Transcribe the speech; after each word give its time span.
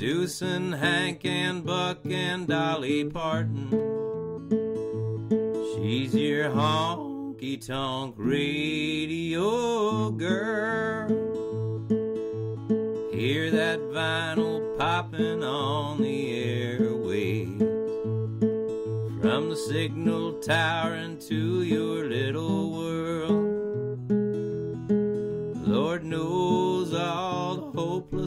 Introducing 0.00 0.72
Hank 0.72 1.26
and 1.26 1.62
Buck 1.62 1.98
and 2.06 2.48
Dolly 2.48 3.04
Parton. 3.04 3.68
She's 5.74 6.14
your 6.14 6.48
honky 6.48 7.60
tonk 7.66 8.14
radio 8.16 10.10
girl. 10.12 11.06
Hear 13.12 13.50
that 13.50 13.78
vinyl 13.92 14.78
popping 14.78 15.44
on 15.44 16.00
the 16.00 16.78
airwaves 16.78 17.60
from 19.20 19.50
the 19.50 19.56
signal 19.56 20.40
tower 20.40 20.94
into 20.94 21.62
your 21.62 22.08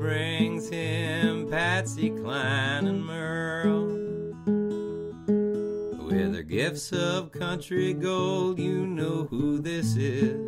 Brings 0.00 0.70
him 0.70 1.46
Patsy 1.50 2.08
Cline 2.08 2.86
and 2.86 3.04
Merle. 3.04 3.84
With 6.06 6.34
her 6.34 6.42
gifts 6.42 6.90
of 6.94 7.32
country 7.32 7.92
gold, 7.92 8.58
you 8.58 8.86
know 8.86 9.26
who 9.28 9.58
this 9.58 9.96
is. 9.96 10.40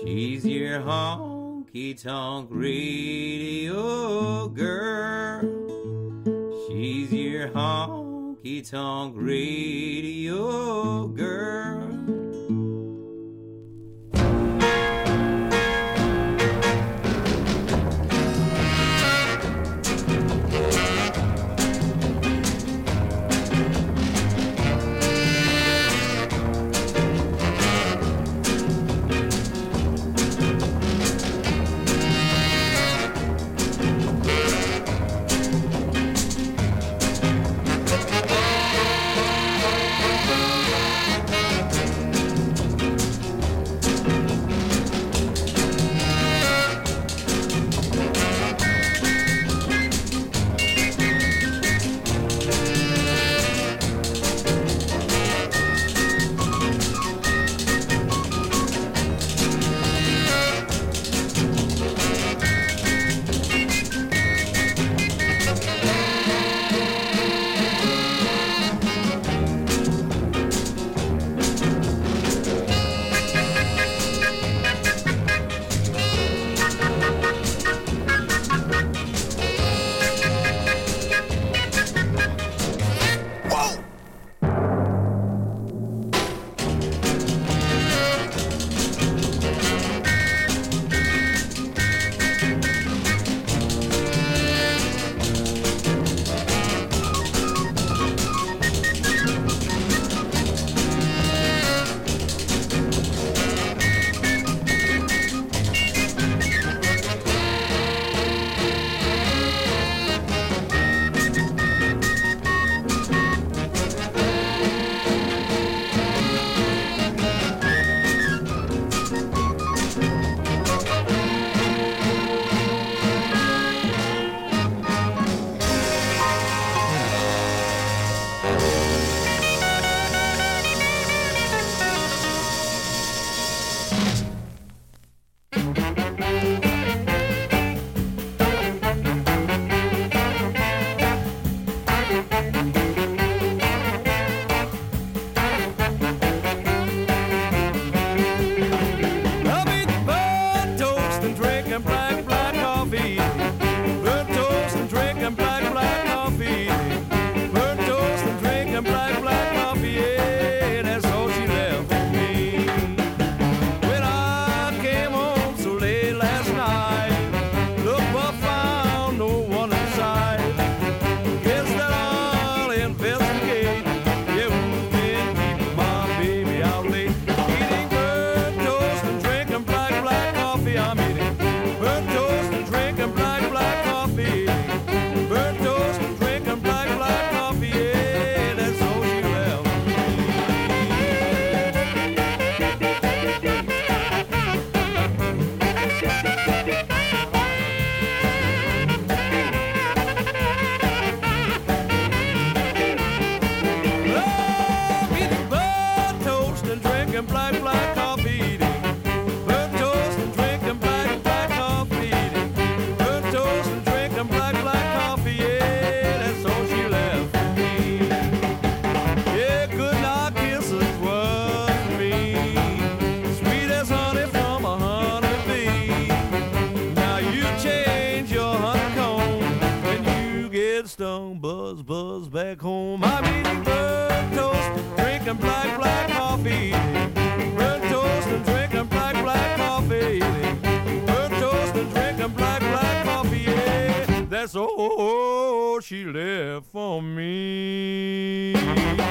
She's 0.00 0.46
your 0.46 0.80
honky 0.80 2.02
tonk 2.02 2.48
radio 2.50 4.48
girl. 4.48 5.42
She's 6.66 7.12
your 7.12 7.48
honky 7.48 8.66
tonk 8.70 9.12
radio 9.18 11.08
girl. 11.08 12.25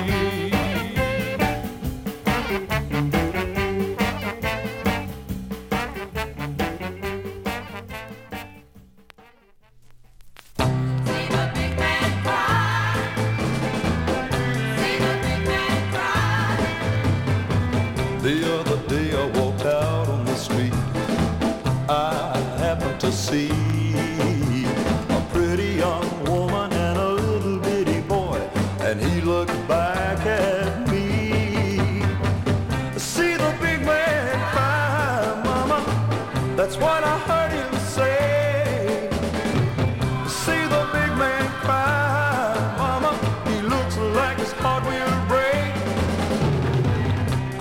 You. 0.05 0.44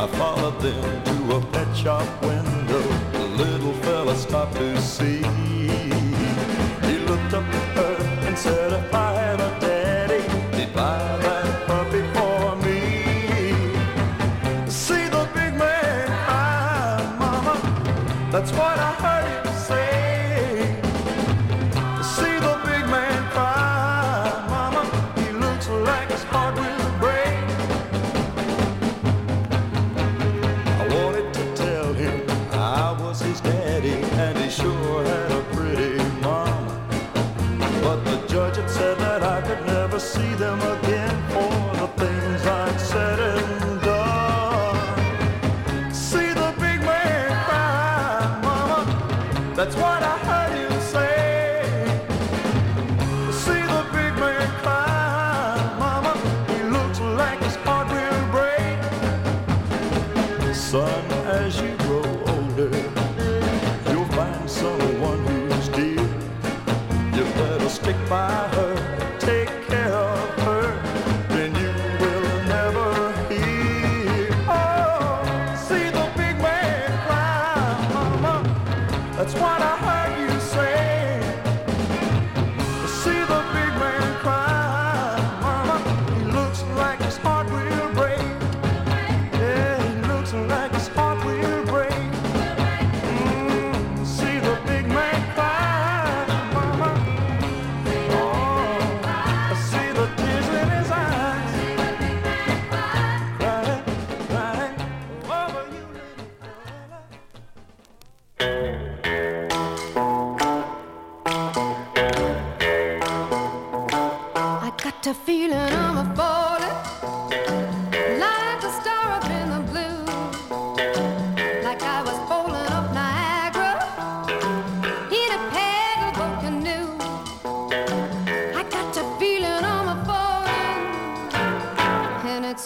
I 0.04 0.06
followed 0.18 0.60
them 0.60 1.02
to 1.02 1.36
a 1.36 1.40
pet 1.50 1.74
shop 1.74 2.06
window. 2.22 2.82
The 3.12 3.26
little 3.42 3.72
fella 3.84 4.14
stopped 4.14 4.56
to 4.56 4.78
see. 4.78 5.43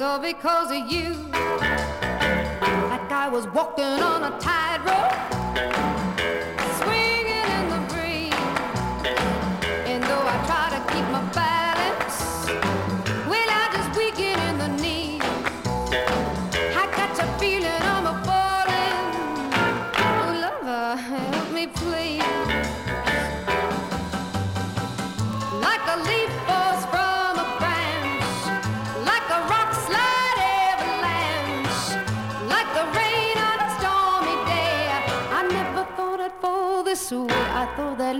all 0.00 0.18
because 0.18 0.70
of 0.70 0.90
you. 0.90 1.14
Like 1.32 3.10
I 3.10 3.28
was 3.30 3.46
walking 3.48 3.84
on 3.84 4.32
a 4.32 4.38
tightrope. 4.38 5.37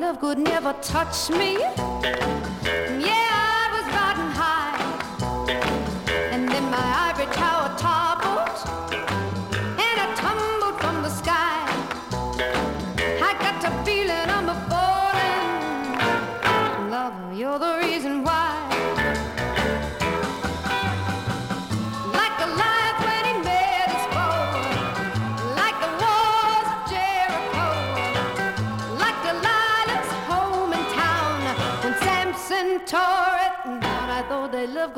love 0.09 0.21
could 0.21 0.39
never 0.39 0.73
touch 0.81 1.29
me. 1.29 1.59
Yeah. 2.99 3.18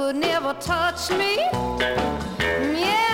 could 0.00 0.16
never 0.16 0.54
touch 0.54 1.10
me. 1.10 1.36
Yeah. 2.40 3.09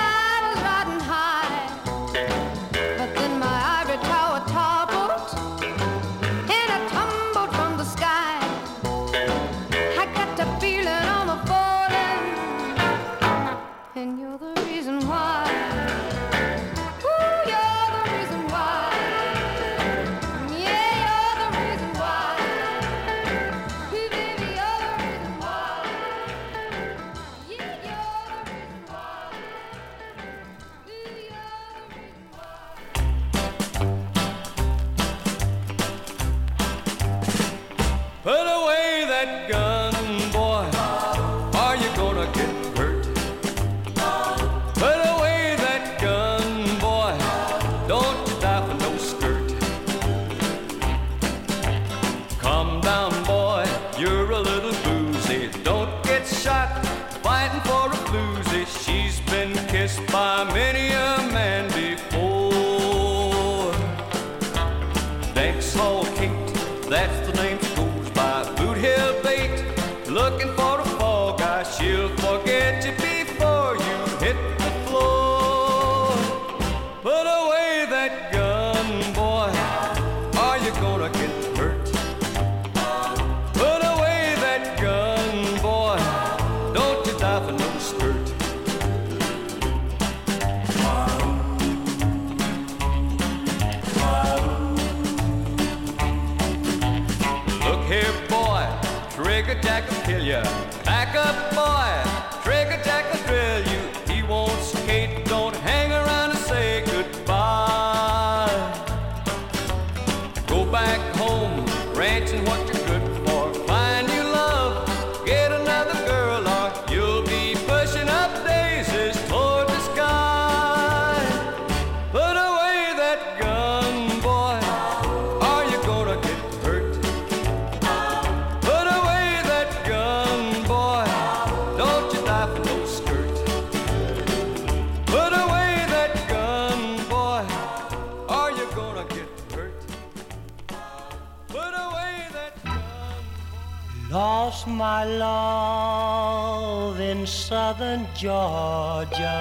Southern 147.66 148.06
Georgia. 148.14 149.38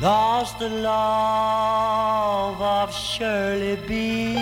Lost 0.00 0.60
the 0.60 0.68
love 0.68 2.62
of 2.62 2.94
Shirley 2.94 3.76
B. 3.88 4.36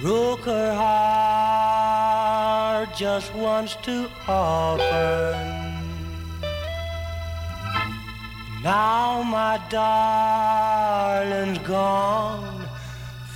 Broke 0.00 0.46
her 0.54 0.72
heart 0.82 2.88
just 2.96 3.34
once 3.34 3.76
to 3.86 4.08
often. 4.26 5.36
Now 8.62 9.22
my 9.22 9.60
darling's 9.68 11.58
gone 11.58 12.66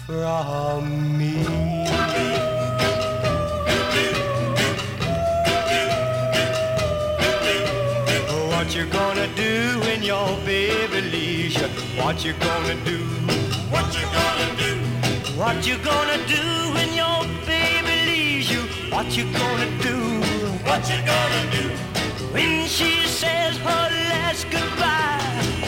from 0.07 1.19
me. 1.19 1.68
Gonna 8.91 9.29
do 9.35 9.81
when 9.81 10.03
your 10.03 10.37
baby 10.45 11.01
leaves 11.03 11.57
you? 11.57 11.69
What 12.01 12.25
you 12.25 12.33
gonna 12.35 12.75
do? 12.85 12.99
What 13.71 13.87
you 13.95 14.07
gonna 14.19 14.57
do? 14.57 14.73
What 15.37 15.67
you 15.67 15.77
gonna 15.79 16.19
do 16.27 16.45
when 16.75 16.93
your 16.95 17.25
baby 17.47 17.95
leaves 18.11 18.51
you? 18.51 18.63
What 18.91 19.17
you 19.17 19.25
gonna 19.33 19.71
do? 19.83 19.97
What 20.69 20.89
you 20.91 20.99
gonna 21.05 21.45
do? 21.51 21.69
When 22.33 22.67
she 22.67 23.07
says 23.07 23.57
her 23.59 23.89
last 24.11 24.51
goodbye. 24.51 25.21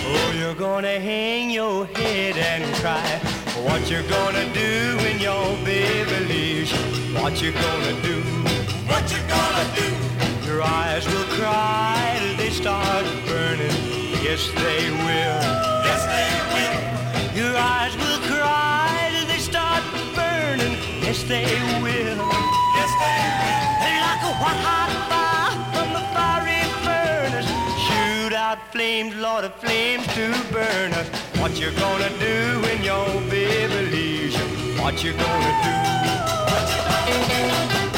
Oh, 0.06 0.34
you're 0.38 0.54
gonna 0.54 0.98
hang 1.00 1.50
your 1.50 1.86
head 1.86 2.36
and 2.36 2.74
cry. 2.76 3.18
What 3.64 3.90
you 3.90 4.02
gonna 4.08 4.52
do 4.52 4.96
when 4.98 5.18
your 5.20 5.56
baby 5.64 6.24
leaves 6.26 6.72
you? 6.72 7.20
What 7.20 7.40
you 7.42 7.52
gonna 7.52 8.02
do? 8.02 8.22
What 8.86 9.04
you 9.12 9.18
gonna 9.28 9.66
do? 9.76 10.10
Your 10.60 10.68
eyes 10.68 11.06
will 11.06 11.24
cry 11.40 12.18
till 12.20 12.36
they 12.36 12.50
start 12.50 13.06
burning. 13.26 13.72
Yes, 14.22 14.52
they 14.56 14.90
will. 14.90 15.40
Yes, 15.88 16.02
they 16.12 16.32
will. 16.52 16.76
Your 17.40 17.56
eyes 17.56 17.96
will 17.96 18.20
cry 18.28 19.08
till 19.10 19.26
they 19.26 19.38
start 19.38 19.82
burning. 20.14 20.76
Yes, 21.00 21.22
they 21.22 21.48
will. 21.80 22.20
Yes, 22.76 22.92
they 23.00 23.20
will. 23.40 24.00
Like 24.04 24.22
a 24.30 24.34
white 24.42 24.60
hot 24.68 24.92
fire 25.08 25.56
from 25.72 25.88
the 25.96 26.04
fiery 26.12 26.62
furnace. 26.84 27.48
Shoot 27.86 28.34
out 28.34 28.58
flames, 28.70 29.16
Lord 29.16 29.44
of 29.44 29.54
flames 29.54 30.06
to 30.08 30.26
burn 30.52 30.92
us. 30.92 31.08
What 31.40 31.58
you 31.58 31.70
gonna 31.72 32.10
do 32.18 32.60
when 32.60 32.84
your 32.84 33.08
baby 33.30 33.80
leaves 33.96 34.36
you? 34.36 34.44
What 34.82 35.02
you 35.02 35.12
gonna 35.14 35.52
do? 35.64 35.74
What 36.52 36.64
you 36.68 36.80
gonna 36.84 37.84
do? 37.84 37.89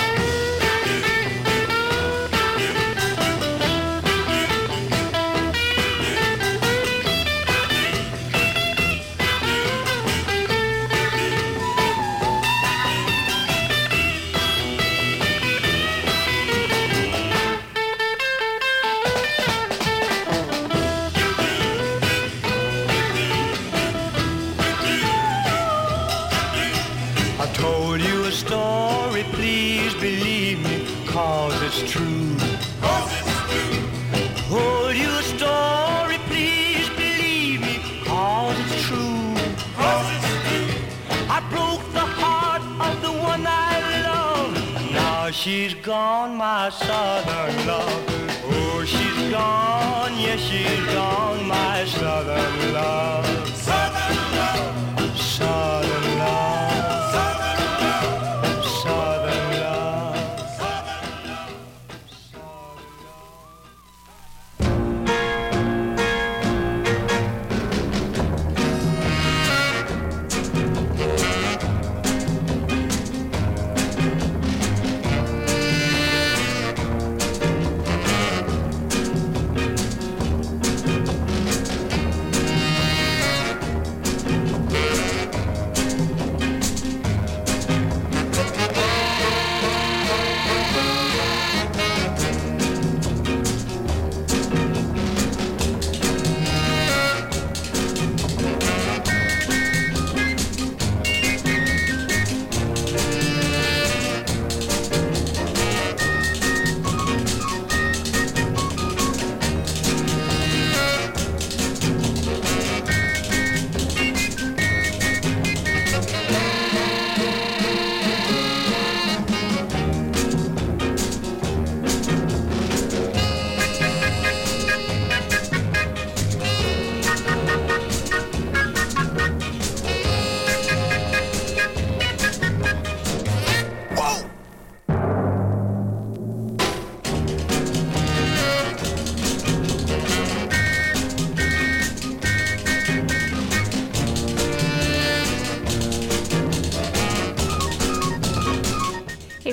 She's 45.42 45.74
gone, 45.74 46.36
my 46.36 46.70
southern 46.70 47.66
love. 47.66 48.04
Oh, 48.44 48.84
she's 48.86 49.30
gone, 49.32 50.12
yes, 50.16 50.38
she's 50.38 50.94
gone, 50.94 51.48
my 51.48 51.84
southern 51.84 52.72
love. 52.72 53.26
Southern 53.48 54.16
love. 54.38 55.18
Southern 55.18 55.71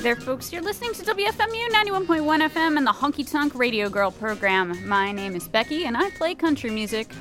there, 0.09 0.15
folks. 0.15 0.51
You're 0.51 0.63
listening 0.63 0.93
to 0.93 1.03
WFMU 1.03 1.67
91.1 1.69 2.49
FM 2.49 2.77
and 2.77 2.87
the 2.87 2.91
Honky 2.91 3.29
Tonk 3.31 3.53
Radio 3.53 3.89
Girl 3.89 4.09
program. 4.09 4.87
My 4.87 5.11
name 5.11 5.35
is 5.35 5.47
Becky, 5.47 5.85
and 5.85 5.95
I 5.95 6.09
play 6.09 6.33
country 6.33 6.71
music 6.71 7.13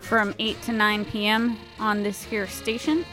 from 0.00 0.34
8 0.38 0.60
to 0.64 0.72
9 0.72 1.06
p.m. 1.06 1.56
on 1.78 2.02
this 2.02 2.22
here 2.22 2.46
station. 2.46 3.06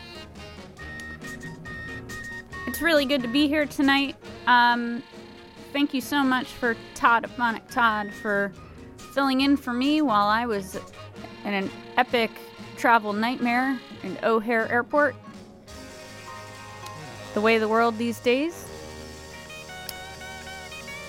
It's 2.67 2.81
really 2.81 3.05
good 3.05 3.21
to 3.21 3.29
be 3.29 3.47
here 3.47 3.65
tonight. 3.65 4.17
Um, 4.45 5.01
thank 5.71 5.93
you 5.93 6.01
so 6.01 6.21
much 6.21 6.47
for 6.47 6.75
Todd 6.93 7.29
Phonic 7.37 7.65
Todd 7.69 8.11
for 8.11 8.51
filling 9.13 9.39
in 9.39 9.55
for 9.55 9.71
me 9.71 10.01
while 10.01 10.27
I 10.27 10.45
was 10.45 10.75
in 11.45 11.53
an 11.53 11.71
epic 11.95 12.29
travel 12.75 13.13
nightmare 13.13 13.79
in 14.03 14.17
O'Hare 14.21 14.69
Airport. 14.69 15.15
The 17.35 17.39
way 17.39 17.57
the 17.57 17.69
world 17.69 17.97
these 17.97 18.19
days. 18.19 18.67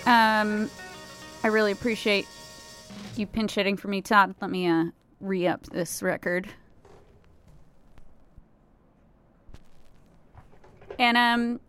Um, 0.07 0.71
I 1.43 1.49
really 1.49 1.73
appreciate 1.73 2.27
you 3.17 3.27
pinch 3.27 3.55
hitting 3.55 3.77
for 3.77 3.89
me, 3.89 4.03
Todd. 4.03 4.35
Let 4.41 4.51
me 4.51 4.67
uh, 4.67 4.87
re 5.21 5.47
up 5.47 5.63
this 5.67 6.03
record. 6.03 6.49
And 10.99 11.17
um, 11.17 11.61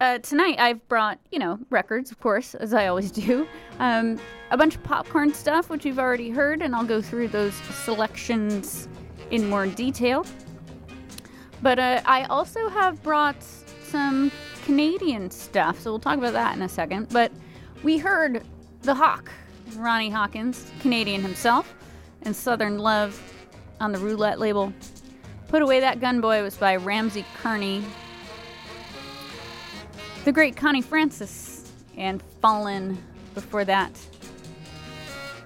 uh, 0.00 0.18
tonight 0.18 0.58
I've 0.58 0.86
brought, 0.88 1.18
you 1.30 1.38
know, 1.38 1.58
records, 1.70 2.10
of 2.10 2.20
course, 2.20 2.54
as 2.54 2.74
I 2.74 2.86
always 2.88 3.10
do. 3.10 3.46
Um, 3.78 4.18
a 4.50 4.56
bunch 4.56 4.76
of 4.76 4.82
popcorn 4.82 5.32
stuff, 5.32 5.70
which 5.70 5.84
you've 5.84 5.98
already 5.98 6.30
heard, 6.30 6.62
and 6.62 6.74
I'll 6.74 6.84
go 6.84 7.00
through 7.00 7.28
those 7.28 7.54
selections 7.54 8.88
in 9.30 9.48
more 9.48 9.66
detail. 9.66 10.26
But 11.62 11.78
uh, 11.78 12.02
I 12.04 12.24
also 12.24 12.68
have 12.68 13.02
brought 13.02 13.42
some 13.84 14.30
Canadian 14.64 15.30
stuff, 15.30 15.80
so 15.80 15.90
we'll 15.92 16.00
talk 16.00 16.18
about 16.18 16.32
that 16.34 16.54
in 16.56 16.62
a 16.62 16.68
second. 16.68 17.08
But 17.08 17.32
we 17.82 17.98
heard 17.98 18.42
the 18.82 18.94
Hawk, 18.94 19.30
Ronnie 19.76 20.10
Hawkins, 20.10 20.70
Canadian 20.80 21.22
himself, 21.22 21.74
and 22.22 22.34
Southern 22.34 22.78
Love 22.78 23.20
on 23.80 23.92
the 23.92 23.98
Roulette 23.98 24.38
label. 24.38 24.72
Put 25.48 25.62
Away 25.62 25.80
That 25.80 26.00
Gun 26.00 26.20
Boy 26.20 26.42
was 26.42 26.56
by 26.56 26.76
Ramsey 26.76 27.24
Kearney. 27.42 27.84
The 30.24 30.32
great 30.32 30.56
Connie 30.56 30.82
Francis 30.82 31.72
and 31.96 32.22
Fallen 32.40 32.96
before 33.34 33.64
that. 33.64 33.90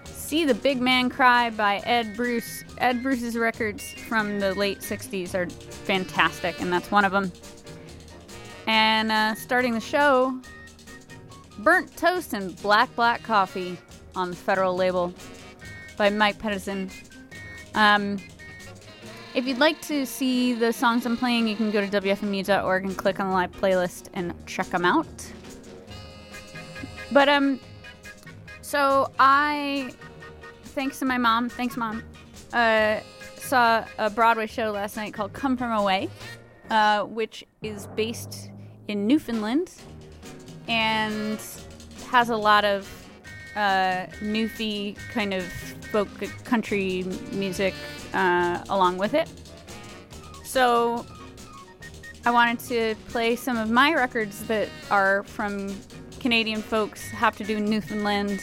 See 0.05 0.45
the 0.45 0.55
Big 0.55 0.81
Man 0.81 1.09
Cry 1.09 1.51
by 1.51 1.77
Ed 1.85 2.17
Bruce. 2.17 2.65
Ed 2.79 3.03
Bruce's 3.03 3.37
records 3.37 3.89
from 4.09 4.39
the 4.41 4.55
late 4.55 4.81
60s 4.81 5.35
are 5.35 5.49
fantastic, 5.49 6.61
and 6.61 6.73
that's 6.73 6.91
one 6.91 7.05
of 7.05 7.13
them. 7.13 7.33
And 8.67 9.13
uh, 9.13 9.35
starting 9.37 9.73
the 9.73 9.81
show, 9.81 10.39
Burnt 11.59 11.97
Toast 11.97 12.33
and 12.33 12.61
Black 12.63 12.95
Black 12.97 13.23
Coffee 13.23 13.79
on 14.15 14.31
the 14.31 14.37
Federal 14.37 14.77
label 14.77 15.13
by 15.97 16.11
Mike 16.11 16.39
Pedersen. 16.39 16.91
Um, 17.75 18.19
if 19.35 19.47
you'd 19.47 19.59
like 19.59 19.81
to 19.83 20.07
see 20.07 20.55
the 20.55 20.73
songs 20.73 21.05
I'm 21.05 21.17
playing, 21.17 21.47
you 21.47 21.57
can 21.57 21.71
go 21.71 21.87
to 21.87 22.01
WFMU.org 22.01 22.85
and 22.85 22.97
click 22.97 23.21
on 23.21 23.29
the 23.29 23.35
live 23.35 23.53
playlist 23.53 24.09
and 24.15 24.35
check 24.47 24.67
them 24.69 24.85
out. 24.85 25.07
But, 27.13 27.29
um, 27.29 27.61
so 28.63 29.11
I, 29.19 29.93
thanks 30.65 30.99
to 31.01 31.05
my 31.05 31.19
mom, 31.19 31.49
thanks 31.49 31.77
mom, 31.77 32.03
uh, 32.53 33.01
saw 33.37 33.85
a 33.99 34.11
Broadway 34.11 34.47
show 34.47 34.71
last 34.71 34.97
night 34.97 35.13
called 35.15 35.33
Come 35.33 35.57
From 35.57 35.71
Away, 35.71 36.09
uh, 36.71 37.05
which 37.05 37.45
is 37.63 37.87
based 37.89 38.51
in 38.89 39.07
Newfoundland 39.07 39.71
and 40.69 41.41
has 42.09 42.31
a 42.31 42.37
lot 42.37 42.65
of 42.65 42.89
uh, 43.55 44.07
Newfie 44.21 44.97
kind 45.13 45.33
of 45.33 45.45
folk 45.91 46.09
country 46.45 47.05
music 47.33 47.75
uh, 48.13 48.63
along 48.69 48.99
with 48.99 49.15
it. 49.15 49.29
So 50.45 51.07
I 52.25 52.31
wanted 52.31 52.59
to 52.69 52.95
play 53.09 53.37
some 53.37 53.57
of 53.57 53.71
my 53.71 53.95
records 53.95 54.47
that 54.49 54.69
are 54.91 55.23
from 55.25 55.75
Canadian 56.21 56.61
folks, 56.61 57.09
have 57.11 57.37
to 57.37 57.45
do 57.45 57.61
Newfoundland. 57.61 58.41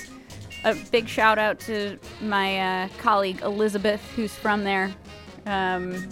A 0.64 0.74
big 0.90 1.08
shout 1.08 1.38
out 1.38 1.60
to 1.62 2.00
my 2.22 2.86
uh, 2.86 2.88
colleague 2.98 3.42
Elizabeth, 3.42 4.02
who's 4.16 4.34
from 4.34 4.64
there, 4.64 4.94
um, 5.46 6.10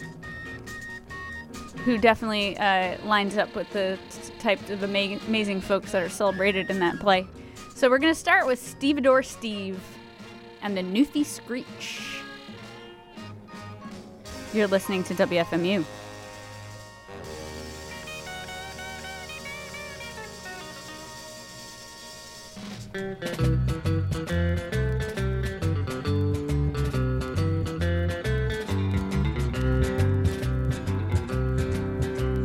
who 1.85 1.97
definitely 1.97 2.57
uh, 2.57 2.97
lines 3.05 3.37
up 3.37 3.55
with 3.55 3.71
the 3.71 3.97
t- 4.41 4.55
type 4.55 4.69
of 4.69 4.83
ama- 4.83 5.19
amazing 5.27 5.61
folks 5.61 5.91
that 5.91 6.03
are 6.03 6.09
celebrated 6.09 6.69
in 6.69 6.79
that 6.79 6.99
play. 6.99 7.27
So 7.75 7.89
we're 7.89 7.99
going 7.99 8.13
to 8.13 8.19
start 8.19 8.45
with 8.45 8.59
Stevedore 8.59 9.23
Steve 9.23 9.79
and 10.61 10.75
the 10.77 10.81
Newfie 10.81 11.25
Screech. 11.25 12.21
You're 14.53 14.67
listening 14.67 15.03
to 15.05 15.13
WFMU. 15.15 15.85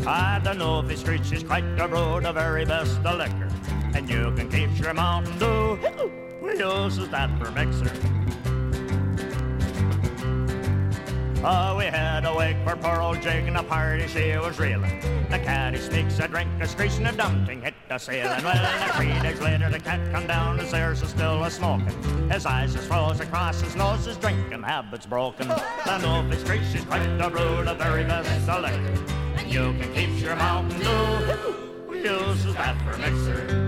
I 0.09 0.41
don't 0.45 0.59
know 0.59 0.79
if 0.79 0.87
the 0.87 0.97
screech 0.97 1.33
is 1.33 1.43
quite 1.43 1.77
the 1.77 1.89
road, 1.89 2.25
the 2.25 2.33
very 2.33 2.65
best 2.65 2.99
of 3.05 3.19
liquor. 3.19 3.49
And 3.93 4.09
you 4.09 4.33
can 4.37 4.49
keep 4.49 4.79
your 4.79 4.95
Mountain 4.95 5.37
Dew. 5.37 5.81
We 6.41 6.57
uses 6.59 7.09
that 7.09 7.37
for 7.41 7.51
mixer. 7.51 7.91
Oh, 11.45 11.77
we 11.77 11.87
had 11.87 12.25
a 12.25 12.33
wake 12.35 12.57
for 12.65 12.77
poor 12.77 13.01
old 13.01 13.21
Jake 13.21 13.47
and 13.49 13.57
a 13.57 13.65
party 13.65 14.07
she 14.07 14.37
was 14.39 14.61
reeling. 14.61 15.01
The 15.29 15.41
caddy 15.41 15.79
sneaks 15.79 16.21
a 16.21 16.29
drink, 16.29 16.51
a 16.61 16.69
screech 16.69 16.99
and 16.99 17.09
a 17.09 17.13
dumping 17.13 17.63
hit 17.63 17.75
the 17.89 17.99
ceiling. 17.99 18.45
Well, 18.45 18.57
and 18.57 18.93
three 18.93 19.29
days 19.29 19.41
later 19.41 19.69
the 19.71 19.81
cat 19.81 20.13
come 20.13 20.29
down, 20.29 20.59
his 20.59 20.73
ears 20.73 21.03
are 21.03 21.07
still 21.07 21.43
a 21.43 21.51
smoking. 21.51 22.31
His 22.31 22.47
eyes 22.47 22.77
is 22.77 22.87
froze 22.87 23.19
across 23.19 23.61
his 23.61 23.75
nose, 23.75 24.05
his 24.05 24.17
drinking 24.19 24.63
habits 24.63 25.05
broken. 25.05 25.49
Know 25.49 26.25
if 26.25 26.33
his 26.33 26.43
screech 26.43 26.75
is 26.77 26.85
quite 26.85 27.05
the 27.19 27.29
brew, 27.29 27.65
the 27.65 27.75
very 27.75 28.05
best 28.05 28.49
of. 28.49 29.16
You 29.49 29.73
can 29.73 29.95
keep 29.95 30.21
your 30.21 30.37
Mountain 30.37 30.81
Dew. 30.81 31.55
We 31.89 32.03
uses 32.03 32.55
that 32.55 32.77
for 32.83 32.99
mixer. 32.99 33.67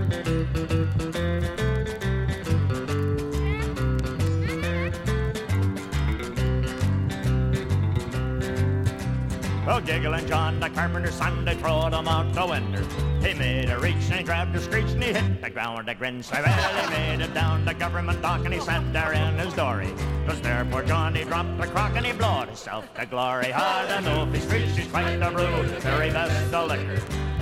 Oh, 9.67 9.81
giggling 9.81 10.27
John, 10.27 10.59
the 10.59 10.69
carpenter's 10.69 11.15
son, 11.15 11.45
they 11.45 11.55
throwed 11.55 11.93
him 11.93 12.07
out 12.07 12.33
the 12.33 12.45
window. 12.45 13.08
He 13.21 13.33
made 13.33 13.69
a 13.69 13.77
reach 13.79 13.95
and 14.09 14.15
he 14.15 14.23
grabbed 14.23 14.55
a 14.55 14.61
screech 14.61 14.91
and 14.91 15.03
he 15.03 15.13
hit 15.13 15.41
the 15.41 15.49
ground 15.49 15.79
with 15.79 15.89
a 15.89 15.95
grin. 15.95 16.23
So 16.23 16.35
well, 16.41 16.83
he 16.83 16.89
made 16.89 17.21
it 17.21 17.33
down 17.33 17.65
the 17.65 17.73
government 17.73 18.21
dock 18.21 18.45
and 18.45 18.53
he 18.53 18.59
sat 18.59 18.93
there 18.93 19.13
in 19.13 19.37
his 19.37 19.53
dory. 19.53 19.93
Cause 20.25 20.39
there 20.41 20.65
poor 20.71 20.83
John, 20.83 21.13
he 21.15 21.23
dropped 21.25 21.57
the 21.57 21.67
crock 21.67 21.93
and 21.95 22.05
he 22.05 22.13
blowed 22.13 22.47
himself 22.47 22.91
to 22.95 23.05
glory. 23.05 23.51
Hard 23.51 23.89
to 23.89 24.01
know 24.01 24.23
if 24.23 24.33
he 24.33 24.39
screeched, 24.39 24.77
he's 24.77 24.87
quite 24.87 25.17
the 25.17 25.29
brew, 25.31 25.63
very 25.79 26.09
best 26.09 26.53
of 26.53 26.69
liquor. 26.69 27.01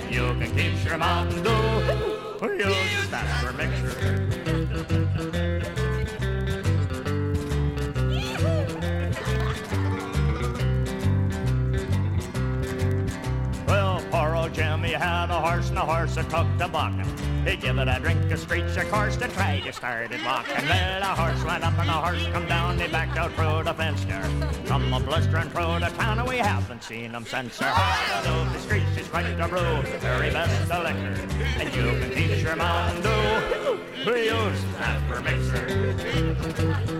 You 0.09 0.33
can 0.39 0.55
keep 0.55 0.83
your 0.85 0.97
Mountain 0.97 1.43
Dew, 1.43 2.53
use 2.57 3.09
that 3.09 3.43
for 3.43 3.53
mixer. 3.53 4.36
Jimmy 14.87 14.99
had 14.99 15.29
a 15.29 15.41
horse, 15.41 15.67
and 15.67 15.75
the 15.75 15.81
horse 15.81 16.15
that 16.15 16.29
took 16.29 16.47
the 16.57 16.67
bucking. 16.67 17.45
He 17.45 17.57
give 17.57 17.77
it 17.77 17.89
a 17.89 17.99
drink, 17.99 18.31
a 18.31 18.37
screech, 18.37 18.77
of 18.77 18.89
course, 18.89 19.17
to 19.17 19.27
try 19.27 19.59
to 19.59 19.73
start 19.73 20.13
it 20.13 20.23
walking. 20.23 20.65
Well, 20.65 21.01
the 21.01 21.07
horse 21.07 21.43
went 21.43 21.65
up 21.65 21.77
and 21.77 21.89
the 21.89 21.93
horse 21.93 22.25
come 22.31 22.47
down, 22.47 22.79
he 22.79 22.87
backed 22.87 23.17
out 23.17 23.33
through 23.33 23.63
the 23.65 23.73
fence 23.73 24.05
there. 24.05 24.29
Come 24.65 24.93
a 24.93 24.99
blistering 25.01 25.49
through 25.49 25.79
the 25.79 25.91
town, 25.97 26.19
and 26.19 26.27
we 26.27 26.37
haven't 26.37 26.83
seen 26.83 27.11
him 27.11 27.25
since. 27.25 27.55
Sir, 27.55 27.65
Hallelujah, 27.65 28.53
the 28.53 28.59
screech 28.59 28.97
is 28.97 29.07
quite 29.09 29.33
the 29.33 29.47
brew, 29.47 29.59
the 29.91 29.97
very 29.99 30.29
best 30.29 30.71
of 30.71 30.83
liquor. 30.83 31.15
And 31.59 31.75
you 31.75 31.99
can 31.99 32.09
teach 32.11 32.43
your 32.43 32.55
Dew, 32.55 33.79
we 34.09 34.29
use 34.29 34.63
that 34.79 35.01
for 35.09 35.21
mixer. 35.21 36.96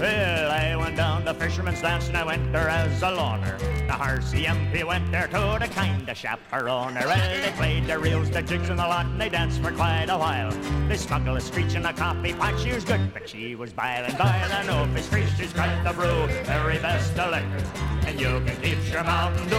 Well, 0.00 0.52
I 0.52 0.76
went 0.76 0.96
down 0.96 1.24
to 1.24 1.34
Fisherman's 1.34 1.82
Dance 1.82 2.06
and 2.06 2.16
I 2.16 2.24
went 2.24 2.52
there 2.52 2.68
as 2.68 3.02
a 3.02 3.10
loner. 3.10 3.58
The 3.58 3.94
RCMP 3.94 4.84
went 4.84 5.10
there 5.10 5.26
to 5.26 5.58
the 5.60 5.66
kind 5.66 6.08
of 6.08 6.16
chaperone. 6.16 6.94
Well, 6.94 7.42
they 7.42 7.50
played 7.56 7.88
the 7.88 7.98
reels, 7.98 8.30
the 8.30 8.42
jigs, 8.42 8.68
and 8.68 8.78
the 8.78 8.86
lot, 8.86 9.06
and 9.06 9.20
they 9.20 9.28
danced 9.28 9.60
for 9.60 9.72
quite 9.72 10.06
a 10.08 10.16
while. 10.16 10.52
They 10.86 10.96
smuggled 10.96 11.38
a 11.38 11.40
screech 11.40 11.74
in 11.74 11.84
a 11.84 11.92
coffee 11.92 12.32
pot. 12.32 12.60
She 12.60 12.72
was 12.72 12.84
good, 12.84 13.12
but 13.12 13.28
she 13.28 13.56
was 13.56 13.72
biling, 13.72 14.16
biling. 14.16 14.70
Oh, 14.70 14.84
if 14.84 14.96
it's 14.96 15.06
screech, 15.08 15.30
she's 15.36 15.52
got 15.52 15.82
the 15.82 15.92
brew, 15.92 16.28
very 16.44 16.78
best 16.78 17.18
of 17.18 17.32
liquor. 17.32 17.64
And 18.06 18.20
you 18.20 18.40
can 18.46 18.56
keep 18.62 18.92
your 18.92 19.02
Mountain 19.02 19.48
Dew. 19.48 19.56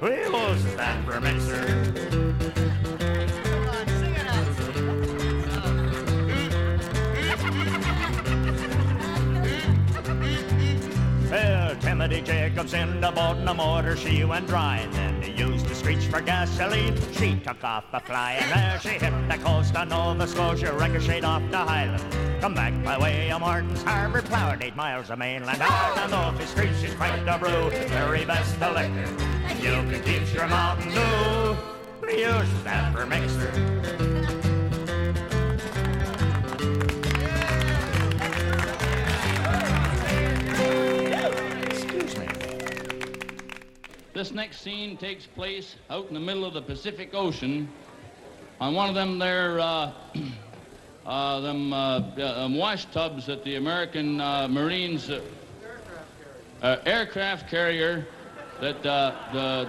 Wheels 0.00 0.64
that 0.74 1.04
for 1.04 1.20
mixer. 1.20 2.53
Well, 12.04 12.22
Jacobs 12.22 12.74
in 12.74 13.00
the 13.00 13.10
boat 13.10 13.38
and 13.38 13.48
the 13.48 13.54
motor 13.54 13.96
she 13.96 14.24
went 14.24 14.46
dry 14.46 14.76
and 14.76 14.92
then 14.92 15.20
they 15.22 15.32
used 15.32 15.66
the 15.66 15.74
screech 15.74 16.04
for 16.04 16.20
gasoline. 16.20 16.94
She 17.12 17.36
took 17.36 17.64
off 17.64 17.84
a 17.94 18.00
fly 18.00 18.32
and 18.32 18.50
there 18.52 18.78
she 18.78 19.02
hit 19.02 19.28
the 19.30 19.38
coast 19.38 19.74
of 19.74 19.88
Nova 19.88 20.26
Scotia, 20.26 20.74
ricocheted 20.74 21.24
off 21.24 21.40
the 21.50 21.56
Highland. 21.56 22.04
Come 22.42 22.52
back 22.52 22.74
by 22.84 22.98
way 22.98 23.32
of 23.32 23.40
Martin's 23.40 23.82
Harbour, 23.82 24.20
plowed 24.20 24.62
eight 24.62 24.76
miles 24.76 25.08
of 25.08 25.18
mainland. 25.18 25.62
I 25.62 25.94
don't 25.96 26.10
know 26.10 26.28
if 26.28 26.38
his 26.38 26.50
screech 26.50 26.90
is 26.90 26.94
quite 26.94 27.24
the 27.24 27.38
brew, 27.38 27.70
very 27.88 28.26
best 28.26 28.60
of 28.60 28.74
liquor. 28.74 29.10
You 29.62 29.90
can 29.90 30.02
teach 30.04 30.34
your 30.34 30.46
Mountain 30.46 30.92
Dew, 30.92 31.56
use 32.18 32.64
that 32.64 32.92
for 32.92 33.06
mixer. 33.06 34.13
This 44.24 44.32
next 44.32 44.62
scene 44.62 44.96
takes 44.96 45.26
place 45.26 45.76
out 45.90 46.08
in 46.08 46.14
the 46.14 46.20
middle 46.20 46.46
of 46.46 46.54
the 46.54 46.62
Pacific 46.62 47.10
Ocean 47.12 47.68
on 48.58 48.74
one 48.74 48.88
of 48.88 48.94
them 48.94 49.18
there, 49.18 49.60
uh, 49.60 49.92
uh, 51.06 51.40
them, 51.40 51.74
uh, 51.74 52.00
uh, 52.16 52.34
um, 52.38 52.56
wash 52.56 52.86
tubs 52.86 53.26
that 53.26 53.44
the 53.44 53.56
American 53.56 54.22
uh, 54.22 54.48
Marines 54.48 55.10
aircraft 56.62 57.50
carrier 57.50 58.06
that 58.62 58.82
the, 58.82 59.14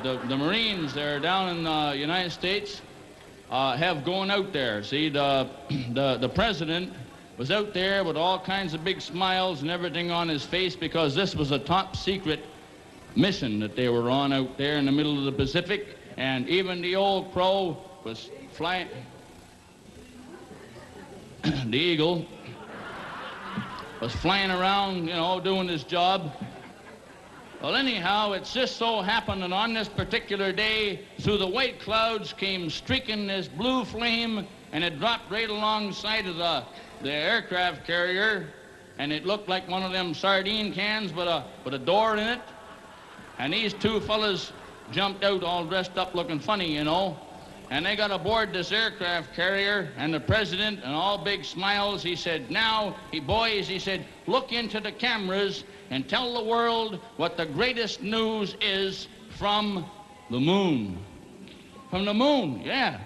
the, 0.02 0.26
the 0.30 0.38
Marines 0.38 0.94
there 0.94 1.20
down 1.20 1.50
in 1.50 1.66
the 1.66 1.94
United 1.98 2.32
States 2.32 2.82
have 3.50 4.06
going 4.06 4.32
out 4.32 4.54
there. 4.54 4.82
See, 4.84 5.10
the, 5.10 5.50
the, 5.92 6.16
the 6.16 6.30
president 6.30 6.94
was 7.38 7.52
out 7.52 7.74
there 7.74 8.06
with 8.06 8.16
all 8.16 8.40
kinds 8.40 8.74
of 8.74 8.86
big 8.86 9.02
smiles 9.02 9.64
and 9.64 9.70
everything 9.70 10.12
on 10.12 10.30
his 10.30 10.46
face 10.46 10.78
because 10.78 11.14
this 11.14 11.36
was 11.36 11.52
a 11.52 11.60
top 11.60 11.98
secret 11.98 12.46
mission 13.16 13.60
that 13.60 13.76
they 13.76 13.90
were 13.90 14.10
on 14.10 14.34
out 14.34 14.58
there 14.58 14.78
in 14.78 14.86
the 14.86 14.92
middle 14.92 15.18
of 15.18 15.26
the 15.26 15.32
Pacific. 15.32 15.98
And 16.18 16.48
even 16.48 16.82
the 16.82 16.96
old 16.96 17.34
crow 17.34 17.78
was 18.04 18.30
flying. 18.52 18.88
the 21.44 21.78
eagle 21.78 22.26
was 24.02 24.14
flying 24.14 24.52
around, 24.52 25.08
you 25.08 25.14
know, 25.14 25.40
doing 25.40 25.68
his 25.68 25.84
job. 25.84 26.32
Well, 27.62 27.76
anyhow, 27.76 28.34
it's 28.34 28.54
just 28.54 28.78
so 28.78 29.02
happened 29.02 29.42
that 29.42 29.52
on 29.52 29.74
this 29.74 29.88
particular 29.88 30.52
day, 30.52 31.02
through 31.22 31.38
the 31.38 31.48
white 31.48 31.80
clouds 31.80 32.34
came 32.34 32.70
streaking 32.70 33.28
this 33.28 33.48
blue 33.48 33.86
flame, 33.86 34.46
and 34.72 34.84
it 34.84 35.00
dropped 35.00 35.32
right 35.32 35.50
alongside 35.50 36.28
of 36.28 36.36
the, 36.36 36.64
the 37.02 37.12
aircraft 37.12 37.88
carrier, 37.88 38.50
and 38.98 39.12
it 39.12 39.26
looked 39.26 39.50
like 39.50 39.68
one 39.68 39.84
of 39.84 39.92
them 39.92 40.14
sardine 40.14 40.74
cans 40.74 41.14
with 41.14 41.28
a, 41.28 41.46
with 41.64 41.74
a 41.74 41.80
door 41.80 42.14
in 42.14 42.20
it. 42.20 42.42
And 43.38 43.54
these 43.54 43.74
two 43.74 44.00
fellas 44.02 44.52
jumped 44.92 45.24
out 45.24 45.44
all 45.44 45.66
dressed 45.66 45.98
up 45.98 46.16
looking 46.16 46.40
funny, 46.40 46.74
you 46.76 46.84
know. 46.84 47.18
And 47.72 47.86
they 47.86 47.96
got 47.96 48.12
aboard 48.12 48.54
this 48.54 48.72
aircraft 48.72 49.34
carrier, 49.36 49.90
and 49.98 50.14
the 50.14 50.20
president, 50.20 50.82
and 50.84 50.94
all 50.94 51.18
big 51.18 51.44
smiles, 51.44 52.04
he 52.04 52.16
said, 52.16 52.52
Now, 52.52 52.96
he 53.12 53.20
boys, 53.20 53.68
he 53.68 53.80
said, 53.80 54.06
look 54.28 54.52
into 54.52 54.80
the 54.80 54.92
cameras 54.92 55.64
and 55.90 56.08
tell 56.08 56.36
the 56.36 56.44
world 56.44 57.00
what 57.18 57.38
the 57.38 57.46
greatest 57.46 58.04
news 58.04 58.56
is 58.62 59.08
from 59.30 59.86
the 60.30 60.40
moon. 60.40 61.00
From 61.90 62.06
the 62.06 62.14
moon, 62.14 62.62
yeah. 62.62 63.00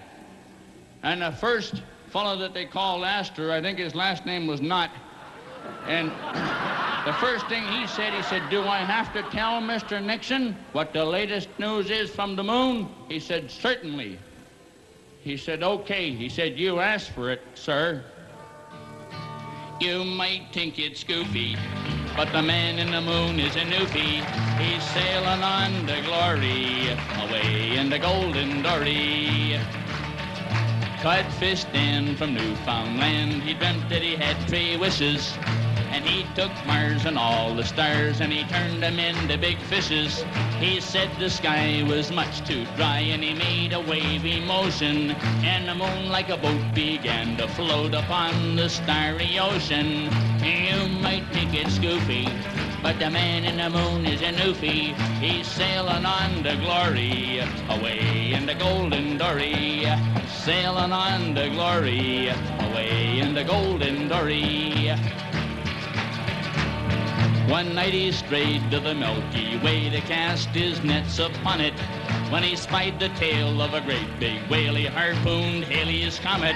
And 1.02 1.22
the 1.22 1.32
first 1.32 1.82
fellow 2.08 2.36
that 2.38 2.52
they 2.52 2.66
called 2.66 3.04
Astor, 3.04 3.52
I 3.52 3.62
think 3.62 3.78
his 3.78 3.94
last 3.94 4.26
name 4.26 4.46
was 4.46 4.60
Not. 4.60 4.90
And 5.86 6.10
the 7.04 7.12
first 7.14 7.46
thing 7.46 7.66
he 7.66 7.86
said, 7.86 8.12
he 8.12 8.22
said, 8.22 8.42
Do 8.50 8.62
I 8.62 8.78
have 8.78 9.12
to 9.14 9.22
tell 9.30 9.60
Mr. 9.60 10.02
Nixon 10.02 10.56
what 10.72 10.92
the 10.92 11.04
latest 11.04 11.48
news 11.58 11.90
is 11.90 12.10
from 12.10 12.36
the 12.36 12.44
moon? 12.44 12.88
He 13.08 13.18
said, 13.18 13.50
Certainly. 13.50 14.18
He 15.22 15.36
said, 15.36 15.62
Okay. 15.62 16.10
He 16.10 16.28
said, 16.28 16.58
You 16.58 16.80
asked 16.80 17.10
for 17.10 17.30
it, 17.30 17.42
sir. 17.54 18.04
You 19.80 20.04
might 20.04 20.48
think 20.52 20.78
it's 20.78 21.02
goofy, 21.02 21.56
but 22.14 22.30
the 22.32 22.42
man 22.42 22.78
in 22.78 22.90
the 22.90 23.00
moon 23.00 23.40
is 23.40 23.56
a 23.56 23.60
newfie. 23.60 24.22
He's 24.58 24.82
sailing 24.90 25.42
on 25.42 25.86
to 25.86 26.02
glory, 26.02 26.90
away 27.24 27.78
in 27.78 27.88
the 27.88 27.98
golden 27.98 28.62
dory. 28.62 29.58
Codfish 31.00 31.64
Dan 31.72 32.14
from 32.14 32.34
Newfoundland, 32.34 33.42
he 33.42 33.54
dreamt 33.54 33.88
that 33.88 34.02
he 34.02 34.16
had 34.16 34.36
three 34.46 34.76
wishes. 34.76 35.32
And 35.90 36.04
he 36.04 36.24
took 36.34 36.52
Mars 36.66 37.04
and 37.04 37.18
all 37.18 37.54
the 37.54 37.64
stars 37.64 38.20
and 38.20 38.32
he 38.32 38.44
turned 38.44 38.82
them 38.82 38.98
into 38.98 39.36
big 39.36 39.58
fishes. 39.58 40.24
He 40.58 40.80
said 40.80 41.10
the 41.18 41.28
sky 41.28 41.84
was 41.88 42.12
much 42.12 42.46
too 42.46 42.64
dry 42.76 43.00
and 43.00 43.22
he 43.22 43.34
made 43.34 43.72
a 43.72 43.80
wavy 43.80 44.40
motion. 44.40 45.10
And 45.42 45.68
the 45.68 45.74
moon 45.74 46.08
like 46.08 46.28
a 46.28 46.36
boat 46.36 46.74
began 46.74 47.36
to 47.38 47.48
float 47.48 47.94
upon 47.94 48.56
the 48.56 48.68
starry 48.68 49.38
ocean. 49.38 50.08
You 50.44 50.88
might 51.00 51.26
think 51.32 51.54
it's 51.54 51.78
goofy, 51.78 52.28
but 52.82 52.98
the 52.98 53.10
man 53.10 53.44
in 53.44 53.56
the 53.56 53.68
moon 53.68 54.06
is 54.06 54.22
a 54.22 54.32
newfie. 54.32 54.94
He's 55.18 55.46
sailing 55.46 56.06
on 56.06 56.44
to 56.44 56.56
glory, 56.56 57.40
away 57.68 58.32
in 58.32 58.46
the 58.46 58.54
golden 58.54 59.18
dory. 59.18 59.86
Sailing 60.28 60.92
on 60.92 61.34
to 61.34 61.50
glory, 61.50 62.28
away 62.28 63.18
in 63.18 63.34
the 63.34 63.44
golden 63.44 64.08
dory. 64.08 64.94
One 67.50 67.74
night 67.74 67.92
he 67.92 68.12
strayed 68.12 68.70
to 68.70 68.78
the 68.78 68.94
Milky 68.94 69.58
Way 69.58 69.90
to 69.90 70.00
cast 70.02 70.50
his 70.50 70.84
nets 70.84 71.18
upon 71.18 71.60
it. 71.60 71.74
When 72.30 72.44
he 72.44 72.54
spied 72.54 73.00
the 73.00 73.08
tail 73.08 73.60
of 73.60 73.74
a 73.74 73.80
great 73.80 74.20
big 74.20 74.40
whale, 74.48 74.76
he 74.76 74.86
harpooned 74.86 75.64
Halley's 75.64 76.20
Comet. 76.20 76.54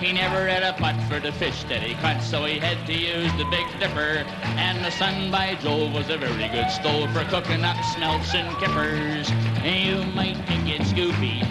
He 0.00 0.14
never 0.14 0.48
had 0.48 0.62
a 0.62 0.72
putt 0.72 0.96
for 1.10 1.20
the 1.20 1.32
fish 1.32 1.64
that 1.64 1.82
he 1.82 1.92
caught, 1.96 2.22
so 2.22 2.46
he 2.46 2.58
had 2.58 2.86
to 2.86 2.94
use 2.94 3.30
the 3.34 3.44
Big 3.50 3.66
Dipper. 3.78 4.24
And 4.56 4.82
the 4.82 4.90
sun, 4.90 5.30
by 5.30 5.54
Jove, 5.56 5.92
was 5.92 6.08
a 6.08 6.16
very 6.16 6.48
good 6.48 6.70
stove 6.70 7.12
for 7.12 7.24
cooking 7.24 7.62
up 7.62 7.76
smelts 7.84 8.34
and 8.34 8.48
kippers. 8.56 9.28
You 9.62 10.02
might 10.14 10.38
think 10.46 10.66
it's 10.66 10.94
goofy, 10.94 11.42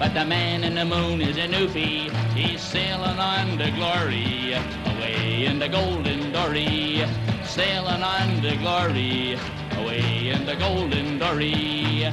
but 0.00 0.12
the 0.12 0.24
man 0.24 0.64
in 0.64 0.74
the 0.74 0.84
moon 0.84 1.20
is 1.20 1.36
a 1.36 1.46
newfie. 1.46 2.10
He's 2.34 2.62
sailing 2.62 3.20
on 3.20 3.58
to 3.58 3.70
glory, 3.70 4.54
away 4.86 5.44
in 5.44 5.60
the 5.60 5.68
golden 5.68 6.32
dory. 6.32 7.06
Sailing 7.48 8.02
on 8.02 8.42
to 8.42 8.56
glory, 8.56 9.38
away 9.78 10.28
in 10.28 10.44
the 10.44 10.54
golden 10.56 11.18
dory. 11.18 12.04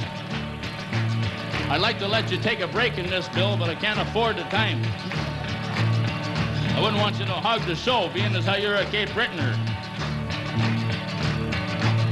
I'd 1.68 1.80
like 1.80 1.98
to 1.98 2.08
let 2.08 2.32
you 2.32 2.38
take 2.38 2.60
a 2.60 2.66
break 2.66 2.96
in 2.96 3.06
this, 3.06 3.28
Bill, 3.28 3.56
but 3.56 3.68
I 3.68 3.74
can't 3.74 4.00
afford 4.00 4.36
the 4.36 4.44
time. 4.44 4.82
I 6.74 6.80
wouldn't 6.80 7.00
want 7.00 7.18
you 7.18 7.26
to 7.26 7.32
hog 7.32 7.60
the 7.66 7.76
show, 7.76 8.08
being 8.14 8.34
as 8.34 8.46
how 8.46 8.56
you're 8.56 8.76
a 8.76 8.84
Cape 8.86 9.10
Bretoner. 9.10 9.75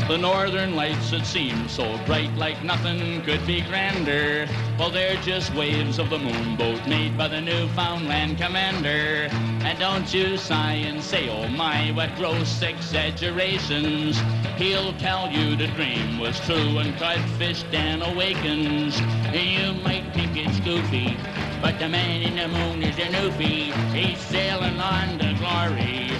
The 0.07 0.19
northern 0.19 0.77
lights 0.77 1.13
that 1.13 1.25
seem 1.25 1.67
so 1.67 1.97
bright 2.05 2.33
like 2.37 2.63
nothing 2.63 3.23
could 3.23 3.45
be 3.47 3.63
grander. 3.63 4.47
Well, 4.79 4.91
they're 4.91 5.17
just 5.23 5.55
waves 5.55 5.99
of 5.99 6.11
the 6.11 6.19
moonboat 6.19 6.87
made 6.87 7.17
by 7.17 7.29
the 7.29 7.41
Newfoundland 7.41 8.37
commander. 8.37 9.29
And 9.65 9.79
don't 9.79 10.13
you 10.13 10.37
sigh 10.37 10.75
and 10.75 11.03
say, 11.03 11.31
oh 11.31 11.49
my, 11.49 11.91
what 11.93 12.15
gross 12.17 12.61
exaggerations. 12.61 14.21
He'll 14.59 14.93
tell 14.99 15.33
you 15.33 15.57
the 15.57 15.69
dream 15.69 16.19
was 16.19 16.39
true 16.41 16.79
and 16.79 16.95
Codfish 16.99 17.63
Dan 17.73 18.03
awakens. 18.03 19.01
You 19.33 19.73
might 19.83 20.13
think 20.13 20.37
it's 20.37 20.61
goofy, 20.61 21.17
but 21.63 21.79
the 21.79 21.89
man 21.89 22.21
in 22.21 22.37
the 22.37 22.49
moon 22.49 22.83
is 22.83 22.99
a 22.99 23.09
newfie. 23.09 23.73
He's 23.95 24.21
sailing 24.21 24.79
on 24.79 25.19
to 25.19 25.33
glory, 25.39 26.11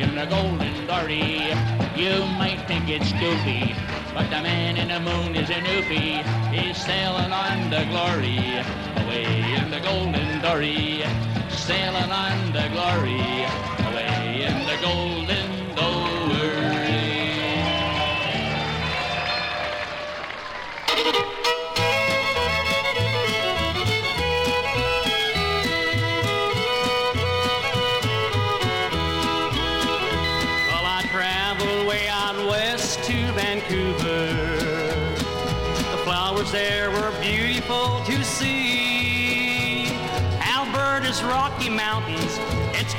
in 0.00 0.14
the 0.14 0.26
golden 0.26 0.86
dory. 0.86 1.52
You 1.96 2.24
might 2.38 2.62
think 2.68 2.88
it's 2.88 3.12
goofy, 3.14 3.74
but 4.14 4.30
the 4.30 4.40
man 4.42 4.76
in 4.76 4.88
the 4.88 5.00
moon 5.00 5.34
is 5.34 5.50
a 5.50 5.60
newfie. 5.68 6.22
He's 6.52 6.76
sailing 6.76 7.32
on 7.32 7.70
the 7.70 7.84
glory, 7.90 8.38
away 9.02 9.54
in 9.58 9.70
the 9.70 9.80
golden 9.80 10.40
dory. 10.40 11.02
Sailing 11.50 12.12
on 12.12 12.52
the 12.52 12.68
glory, 12.74 13.46
away 13.88 14.46
in 14.46 14.56
the 14.66 14.78
golden 14.80 15.47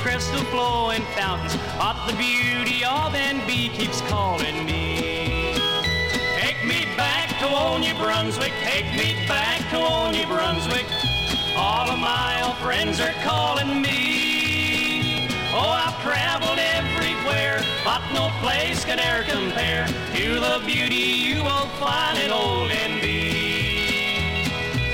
crystal 0.00 0.42
flowing 0.44 1.02
fountains, 1.14 1.54
but 1.76 1.94
the 2.06 2.16
beauty 2.16 2.82
of 2.84 3.12
NB 3.12 3.70
keeps 3.74 4.00
calling 4.02 4.64
me. 4.64 5.52
Take 6.40 6.64
me 6.64 6.86
back 6.96 7.28
to 7.40 7.46
old 7.46 7.82
New 7.82 7.94
Brunswick, 7.94 8.52
take 8.62 8.86
me 8.96 9.26
back 9.28 9.60
to 9.70 9.76
old 9.76 10.12
New 10.12 10.26
Brunswick. 10.26 10.86
All 11.54 11.90
of 11.90 11.98
my 11.98 12.40
old 12.42 12.56
friends 12.56 12.98
are 12.98 13.12
calling 13.22 13.82
me. 13.82 15.28
Oh, 15.52 15.68
I've 15.68 16.00
traveled 16.00 16.58
everywhere, 16.58 17.60
but 17.84 18.00
no 18.14 18.30
place 18.40 18.82
can 18.86 18.98
ever 18.98 19.24
compare 19.30 19.86
to 19.86 20.40
the 20.40 20.62
beauty 20.64 20.94
you 20.96 21.42
will 21.42 21.68
find 21.76 22.18
in 22.18 22.30
old 22.30 22.70
NB. 22.70 24.46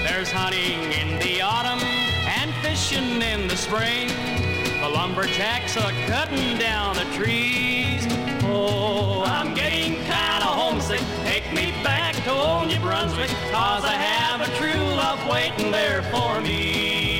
There's 0.02 0.32
hunting 0.32 0.92
in 0.92 1.20
the 1.20 1.42
autumn 1.42 1.78
and 2.26 2.52
fishing 2.56 3.22
in 3.22 3.46
the 3.46 3.56
spring. 3.56 4.45
The 4.86 4.92
lumberjacks 4.92 5.76
are 5.76 5.90
cutting 6.06 6.58
down 6.58 6.94
the 6.94 7.04
trees. 7.16 8.06
Oh, 8.44 9.24
I'm 9.26 9.52
getting 9.52 9.94
kinda 9.94 10.46
homesick. 10.46 11.00
Take 11.24 11.52
me 11.52 11.72
back 11.82 12.14
to 12.22 12.30
old 12.30 12.68
New 12.68 12.78
Brunswick, 12.78 13.30
cause 13.50 13.84
I 13.84 13.94
have 13.94 14.42
a 14.42 14.56
true 14.56 14.80
love 14.94 15.28
waiting 15.28 15.72
there 15.72 16.02
for 16.04 16.40
me. 16.40 17.15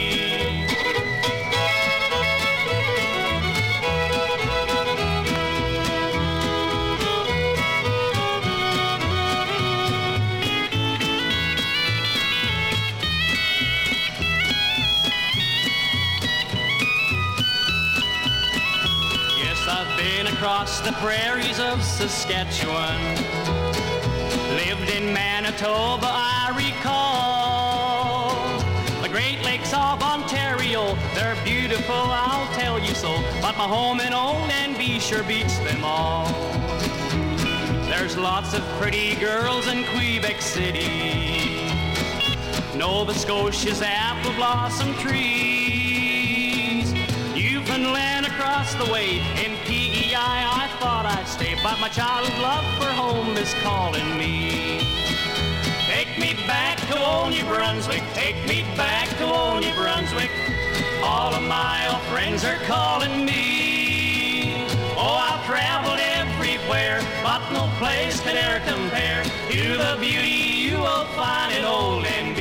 Across 20.47 20.79
the 20.79 20.93
prairies 20.93 21.59
of 21.59 21.83
Saskatchewan. 21.83 23.01
Lived 24.55 24.89
in 24.91 25.13
Manitoba, 25.13 26.07
I 26.09 26.53
recall. 26.55 28.31
The 29.03 29.09
Great 29.09 29.43
Lakes 29.43 29.73
of 29.73 30.01
Ontario, 30.01 30.97
they're 31.17 31.35
beautiful, 31.43 31.97
I'll 31.97 32.47
tell 32.55 32.79
you 32.79 32.95
so. 32.95 33.21
But 33.43 33.57
my 33.59 33.65
home 33.65 33.99
in 33.99 34.13
old 34.13 34.49
NB 34.49 35.01
sure 35.01 35.25
beats 35.25 35.59
them 35.59 35.83
all. 35.83 36.29
There's 37.89 38.17
lots 38.17 38.55
of 38.55 38.63
pretty 38.79 39.17
girls 39.17 39.67
in 39.67 39.83
Quebec 39.87 40.41
City. 40.41 41.73
Nova 42.77 43.15
Scotia's 43.15 43.83
apple 43.83 44.33
blossom 44.35 44.95
trees. 44.95 45.56
Across 48.67 48.85
the 48.87 48.93
way. 48.93 49.19
In 49.45 49.55
PEI, 49.65 50.17
I 50.17 50.69
thought 50.81 51.07
I'd 51.07 51.29
stay, 51.29 51.55
but 51.63 51.79
my 51.79 51.89
child 51.89 52.27
love 52.43 52.65
for 52.75 52.91
home 52.91 53.37
is 53.37 53.55
calling 53.63 54.19
me. 54.19 54.81
Take 55.87 56.19
me 56.19 56.35
back 56.49 56.77
to 56.89 56.99
old 56.99 57.31
New 57.31 57.45
Brunswick. 57.45 58.03
Take 58.13 58.35
me 58.49 58.63
back 58.75 59.09
to 59.19 59.25
old 59.25 59.61
New 59.63 59.73
Brunswick. 59.75 60.31
All 61.05 61.33
of 61.33 61.43
my 61.45 61.87
old 61.93 62.03
friends 62.11 62.45
are 62.45 62.59
calling 62.67 63.25
me. 63.25 64.67
Oh, 64.99 65.15
I've 65.15 65.47
traveled 65.47 66.01
everywhere, 66.19 66.99
but 67.23 67.47
no 67.53 67.71
place 67.79 68.21
can 68.21 68.37
ever 68.37 68.59
compare 68.67 69.23
to 69.23 69.77
the 69.79 69.97
beauty 70.01 70.67
you 70.67 70.79
will 70.79 71.07
find 71.15 71.53
in 71.55 71.65
old 71.65 72.05
NB. 72.05 72.41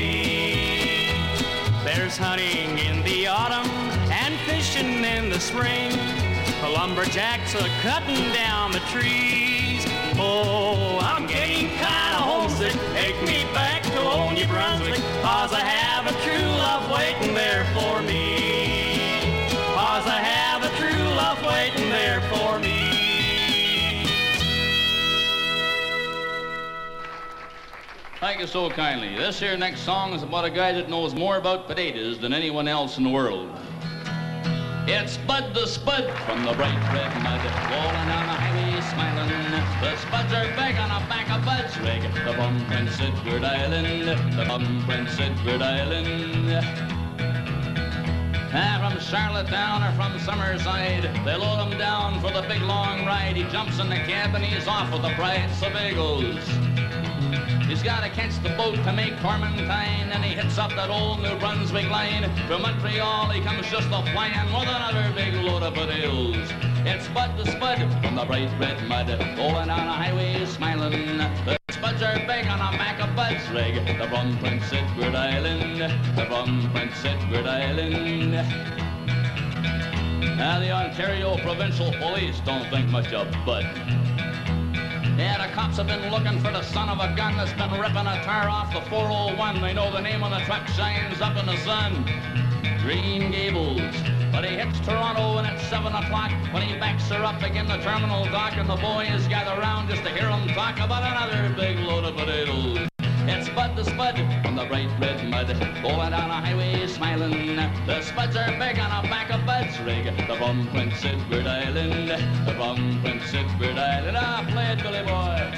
There's 1.83 2.17
hunting 2.17 2.79
in 2.79 3.03
the 3.03 3.27
autumn 3.27 3.84
fishing 4.75 5.03
in 5.03 5.29
the 5.29 5.39
spring. 5.39 5.91
The 6.61 6.69
lumberjacks 6.69 7.55
are 7.55 7.67
cutting 7.81 8.31
down 8.33 8.71
the 8.71 8.79
trees. 8.91 9.85
Oh, 10.17 10.99
I'm 11.01 11.27
getting 11.27 11.67
kinda 11.69 12.17
homesick. 12.19 12.73
Take 12.93 13.21
me 13.21 13.45
back 13.53 13.83
to 13.83 13.99
old 14.01 14.33
New 14.33 14.47
Brunswick, 14.47 15.01
cause 15.21 15.53
I 15.53 15.61
have 15.61 16.07
a 16.07 16.13
true 16.23 16.47
love 16.57 16.91
waiting 16.91 17.33
there 17.33 17.65
for 17.73 18.01
me. 18.01 19.47
Cause 19.75 20.05
I 20.07 20.19
have 20.19 20.63
a 20.63 20.69
true 20.77 21.07
love 21.15 21.41
waiting 21.45 21.89
there 21.89 22.21
for 22.31 22.59
me. 22.59 22.73
Thank 28.19 28.39
you 28.39 28.47
so 28.47 28.69
kindly. 28.69 29.15
This 29.15 29.39
here 29.39 29.55
next 29.57 29.81
song 29.81 30.13
is 30.13 30.23
about 30.23 30.45
a 30.45 30.49
guy 30.49 30.71
that 30.73 30.89
knows 30.89 31.13
more 31.13 31.37
about 31.37 31.67
potatoes 31.67 32.19
than 32.19 32.33
anyone 32.33 32.67
else 32.67 32.97
in 32.97 33.03
the 33.03 33.09
world. 33.09 33.49
It's 34.87 35.17
Bud 35.17 35.55
the 35.55 35.65
Spud 35.65 36.05
from 36.27 36.45
the 36.45 36.53
bright 36.53 36.77
red 36.93 37.11
mud, 37.23 37.41
rolling 37.71 38.05
down 38.05 38.27
the 38.27 38.37
highway 38.37 38.79
smiling. 38.81 39.29
The 39.81 39.97
spuds 39.97 40.31
are 40.31 40.45
big 40.53 40.77
on 40.77 40.89
the 40.89 41.09
back 41.09 41.27
of 41.31 41.43
Bud's 41.43 41.75
rig, 41.79 42.03
the 42.23 42.33
bum 42.33 42.63
Prince 42.67 42.99
Edward 43.01 43.43
Island, 43.43 44.37
the 44.37 44.45
bum 44.45 44.83
Prince 44.85 45.19
Edward 45.19 45.63
Island. 45.63 46.51
Ah, 48.53 48.77
from 48.79 48.99
Charlottetown 49.01 49.81
or 49.81 49.91
from 49.93 50.19
Summerside, 50.19 51.25
they 51.25 51.35
load 51.35 51.67
him 51.67 51.79
down 51.79 52.21
for 52.21 52.31
the 52.31 52.43
big 52.47 52.61
long 52.61 53.07
ride. 53.07 53.35
He 53.35 53.43
jumps 53.45 53.79
in 53.79 53.89
the 53.89 53.95
cab 53.95 54.35
and 54.35 54.45
he's 54.45 54.67
off 54.67 54.93
with 54.93 55.01
the 55.01 55.13
price 55.15 55.63
of 55.63 55.73
bagels. 55.73 56.74
He's 57.67 57.81
got 57.81 58.03
to 58.03 58.09
catch 58.09 58.41
the 58.43 58.49
boat 58.49 58.75
to 58.75 58.93
make 58.93 59.15
Tormentine, 59.17 60.13
and 60.13 60.23
he 60.23 60.35
hits 60.35 60.59
up 60.59 60.69
that 60.75 60.91
old 60.91 61.23
New 61.23 61.35
Brunswick 61.39 61.89
line. 61.89 62.23
From 62.47 62.61
Montreal, 62.61 63.31
he 63.31 63.41
comes 63.41 63.67
just 63.71 63.87
a 63.87 64.03
flying 64.13 64.53
with 64.53 64.69
another 64.69 65.11
big 65.15 65.33
load 65.33 65.63
of 65.63 65.73
potatoes. 65.73 66.47
It's 66.85 67.07
Bud 67.07 67.35
the 67.37 67.51
Spud 67.51 67.79
from 68.03 68.15
the 68.15 68.25
bright 68.25 68.51
red 68.59 68.87
mud, 68.87 69.09
rolling 69.35 69.67
down 69.67 69.87
a 69.87 69.93
highway 69.93 70.45
smiling. 70.45 71.17
The 71.17 71.57
spuds 71.71 72.03
are 72.03 72.19
big 72.27 72.45
on 72.45 72.59
the 72.59 72.77
back 72.77 73.01
of 73.01 73.15
Bud's 73.15 73.49
rig. 73.49 73.73
They're 73.83 74.09
from 74.09 74.37
Prince 74.37 74.71
Edward 74.71 75.15
Island. 75.15 75.81
They're 76.15 76.27
from 76.27 76.69
Prince 76.71 77.03
Edward 77.03 77.47
Island. 77.47 78.31
Now, 80.37 80.59
the 80.59 80.69
Ontario 80.69 81.37
Provincial 81.37 81.91
Police 81.93 82.39
don't 82.41 82.69
think 82.69 82.89
much 82.89 83.11
of 83.11 83.31
Bud. 83.43 83.65
Yeah, 85.17 85.47
the 85.47 85.53
cops 85.53 85.77
have 85.77 85.87
been 85.87 86.11
looking 86.11 86.41
for 86.41 86.51
the 86.51 86.61
son 86.61 86.89
of 86.89 86.99
a 86.99 87.15
gun 87.15 87.37
that's 87.37 87.53
been 87.53 87.71
ripping 87.79 88.05
a 88.05 88.21
tire 88.23 88.49
off 88.49 88.73
the 88.73 88.81
401. 88.89 89.61
They 89.61 89.73
know 89.73 89.89
the 89.89 90.01
name 90.01 90.23
on 90.23 90.31
the 90.31 90.39
truck 90.39 90.67
shines 90.67 91.21
up 91.21 91.37
in 91.37 91.45
the 91.45 91.55
sun. 91.63 92.03
Green 92.81 93.31
Gables. 93.31 93.79
But 94.33 94.43
he 94.43 94.57
hits 94.57 94.77
Toronto 94.81 95.37
and 95.37 95.47
it's 95.47 95.65
7 95.69 95.87
o'clock 95.87 96.31
when 96.51 96.63
he 96.63 96.77
backs 96.77 97.07
her 97.07 97.23
up 97.23 97.41
again 97.41 97.67
the 97.67 97.77
terminal 97.77 98.25
dock 98.25 98.57
and 98.57 98.69
the 98.69 98.75
boys 98.75 99.25
gather 99.29 99.59
round 99.61 99.89
just 99.89 100.03
to 100.03 100.09
hear 100.09 100.29
him 100.29 100.49
talk 100.49 100.79
about 100.81 101.03
another 101.03 101.55
big 101.55 101.79
load 101.79 102.03
of 102.03 102.17
potatoes. 102.17 102.89
It's 103.27 103.49
Bud 103.49 103.75
the 103.75 103.83
Spud 103.83 104.15
from 104.43 104.55
the 104.55 104.65
bright 104.65 104.87
red 104.99 105.27
mud, 105.27 105.47
going 105.81 106.11
down 106.11 106.29
a 106.29 106.41
highway 106.41 106.85
smiling. 106.85 107.55
The 107.87 108.01
spuds 108.03 108.35
are 108.35 108.51
big 108.59 108.77
on 108.77 109.03
the 109.03 109.09
back 109.09 109.31
of 109.31 109.43
Bud's 109.47 109.79
rig. 109.79 110.05
The 110.05 110.35
from 110.37 110.67
Prince 110.67 111.03
Edward 111.03 111.47
Island, 111.47 112.09
the 112.45 112.53
from 112.53 113.01
Prince 113.01 113.33
Edward 113.33 113.79
Island. 113.79 114.15
Ah, 114.19 114.45
play 114.47 114.73
it, 114.73 114.83
Billy 114.83 115.01
boy. 115.01 115.51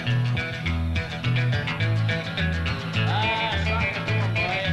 Ah, 3.05 3.59
start 3.65 3.93
the 3.95 4.01
boy. 4.31 4.63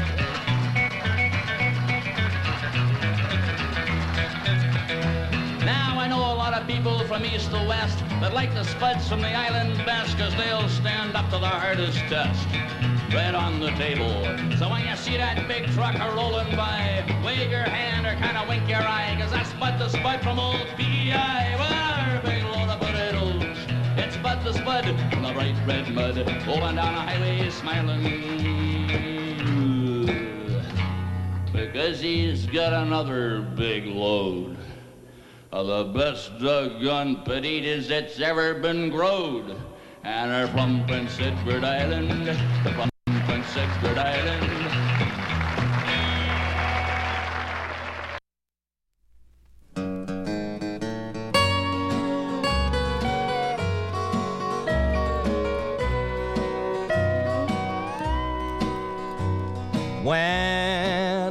Now 5.65 5.99
I 5.99 6.07
know 6.09 6.21
a 6.21 6.37
lot 6.37 6.55
of 6.55 6.65
people 6.69 7.01
from 7.09 7.25
east 7.25 7.51
to 7.51 7.57
west 7.69 7.99
that 8.21 8.33
like 8.33 8.55
the 8.55 8.63
spuds 8.63 9.09
from 9.09 9.21
the 9.21 9.33
island 9.33 9.85
best 9.85 10.17
because 10.17 10.33
they'll 10.37 10.69
stand 10.69 11.17
up 11.17 11.29
to 11.31 11.39
the 11.39 11.49
hardest 11.49 11.99
test. 12.09 12.47
Right 13.15 13.33
on 13.33 13.61
the 13.61 13.71
table. 13.71 14.25
So 14.59 14.69
when 14.69 14.85
you 14.85 14.97
see 14.97 15.17
that 15.17 15.47
big 15.47 15.71
trucker 15.71 16.13
rolling 16.17 16.57
by, 16.57 17.05
wave 17.25 17.49
your 17.49 17.63
hand 17.63 18.07
or 18.07 18.21
kind 18.21 18.37
of 18.37 18.49
wink 18.49 18.69
your 18.69 18.83
eye 18.83 19.15
because 19.15 19.31
that's 19.31 19.53
Bud 19.53 19.79
the 19.79 19.89
Spud 19.89 20.21
from 20.21 20.41
old 20.41 20.67
PEI. 20.77 21.55
Well, 21.57 22.23
big 22.25 22.43
load 22.43 22.69
of 22.71 22.81
potatoes. 22.81 23.57
It's 23.97 24.17
Bud 24.17 24.43
the 24.43 24.53
Spud 24.53 24.85
from 25.13 25.23
the 25.23 25.33
bright 25.33 25.55
red 25.65 25.95
mud, 25.95 26.17
rolling 26.45 26.75
down 26.75 26.95
a 26.95 27.03
highway 27.03 27.49
smiling. 27.51 28.03
Because 31.53 32.01
he's 32.01 32.47
got 32.47 32.73
another 32.73 33.43
big 33.43 33.87
load 33.87 34.57
of 35.53 35.69
the 35.69 35.85
best 35.97 36.37
doggone 36.41 37.23
potatoes 37.23 37.87
that's 37.87 38.19
ever 38.19 38.55
been 38.55 38.91
growed. 38.91 39.57
And 40.03 40.33
they're 40.33 40.49
from 40.49 40.85
Prince 40.87 41.19
Edward 41.21 41.63
Island, 41.63 42.37
when 43.55 43.69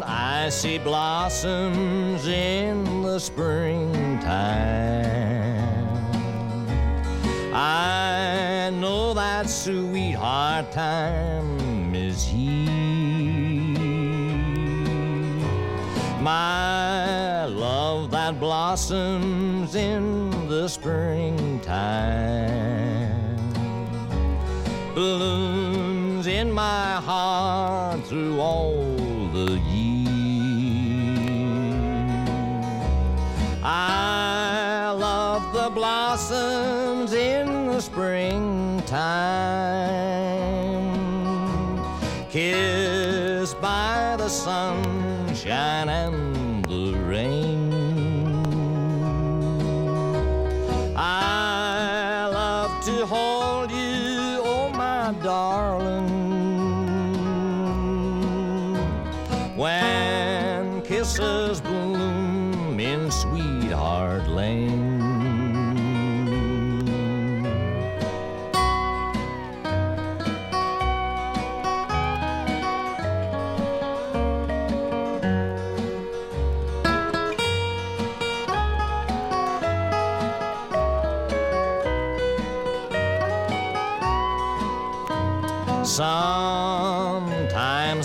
I 0.04 0.48
see 0.50 0.78
blossoms 0.78 2.26
in 2.26 3.02
the 3.02 3.20
springtime, 3.20 4.32
I 7.54 8.72
know 8.74 9.14
that 9.14 9.50
sweetheart 9.50 10.72
time 10.72 11.33
blossoms 18.54 19.74
in 19.74 20.30
the 20.48 20.68
springtime. 20.68 21.74
Blooms 24.94 26.28
in 26.28 26.52
my 26.52 27.02
heart 27.10 28.06
through 28.06 28.40
all 28.40 28.76
the 29.34 29.60
years. 29.74 30.14
I 33.64 34.94
love 34.96 35.52
the 35.52 35.72
blossoms 35.72 37.14
in 37.14 37.48
the 37.72 37.82
springtime. 37.82 38.94
Kissed 42.30 43.60
by 43.60 44.16
the 44.20 44.30
sunshine 44.30 45.90
and 45.90 46.64
the 46.66 46.94
rain. 47.10 47.63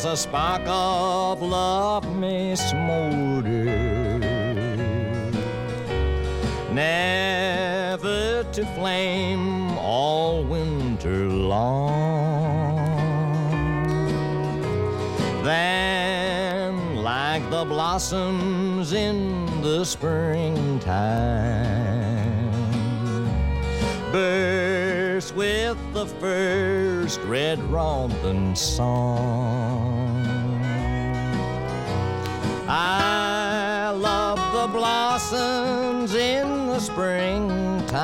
a 0.09 0.17
spark 0.17 0.63
of 0.67 1.43
love 1.43 2.17
may 2.17 2.57
smolder, 2.57 4.19
never 6.73 8.43
to 8.51 8.65
flame 8.75 9.77
all 9.77 10.43
winter 10.45 11.29
long. 11.29 12.79
Then, 15.45 16.97
like 16.97 17.43
the 17.51 17.67
blossoms 17.67 18.95
in 18.95 19.61
the 19.61 19.85
springtime, 19.85 20.89
burst 24.11 25.35
with 25.35 25.77
the 25.93 26.07
first 26.07 27.21
red 27.27 27.59
robin 27.65 28.57
song. 28.57 29.88
I 32.81 33.91
love 33.91 34.39
the 34.53 34.69
blossoms 34.73 36.15
in 36.15 36.69
the 36.69 36.79
springtime, 36.79 37.99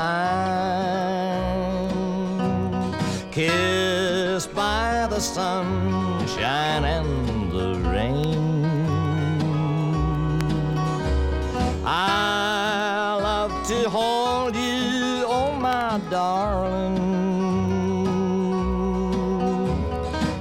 kissed 3.31 4.53
by 4.53 5.07
the 5.09 5.21
sunshine 5.21 6.85
and 6.85 7.53
the 7.53 7.79
rain. 7.89 8.65
I 11.85 13.17
love 13.23 13.53
to 13.69 13.89
hold 13.89 14.57
you, 14.57 15.25
oh 15.29 15.55
my 15.55 16.01
darling, 16.11 16.99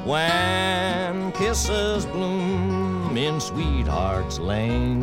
when 0.04 1.32
kisses 1.34 2.08
bloom 2.08 3.16
in 3.16 3.40
sweet 3.40 3.73
Lane. 4.44 5.03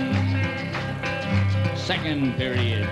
Second 1.91 2.37
period. 2.37 2.87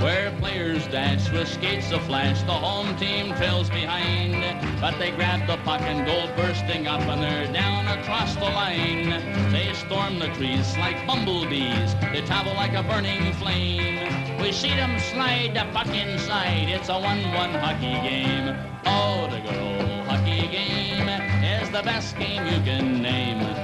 Where 0.00 0.30
players 0.38 0.86
dash 0.86 1.28
with 1.32 1.48
skates 1.48 1.88
aflash, 1.88 2.46
the 2.46 2.52
home 2.52 2.96
team 2.98 3.34
trails 3.34 3.68
behind. 3.68 4.38
But 4.80 4.96
they 5.00 5.10
grab 5.10 5.44
the 5.48 5.56
puck 5.64 5.80
and 5.80 6.06
go 6.06 6.32
bursting 6.36 6.86
up, 6.86 7.00
and 7.00 7.20
they're 7.20 7.52
down 7.52 7.88
across 7.98 8.36
the 8.36 8.44
line. 8.44 9.10
They 9.50 9.74
storm 9.74 10.20
the 10.20 10.28
crease 10.38 10.76
like 10.78 11.04
bumblebees, 11.04 11.96
they 12.12 12.22
travel 12.24 12.54
like 12.54 12.74
a 12.74 12.84
burning 12.84 13.32
flame. 13.32 13.98
We 14.40 14.52
see 14.52 14.76
them 14.76 15.00
slide 15.00 15.54
the 15.54 15.66
puck 15.72 15.88
inside, 15.88 16.68
it's 16.68 16.88
a 16.88 16.92
1 16.92 17.02
1 17.02 17.54
hockey 17.54 17.98
game. 18.08 18.56
Oh, 18.86 19.26
the 19.26 19.42
old 19.58 20.06
hockey 20.06 20.46
game 20.46 21.08
is 21.42 21.70
the 21.70 21.82
best 21.82 22.16
game 22.18 22.46
you 22.46 22.62
can 22.62 23.02
name. 23.02 23.57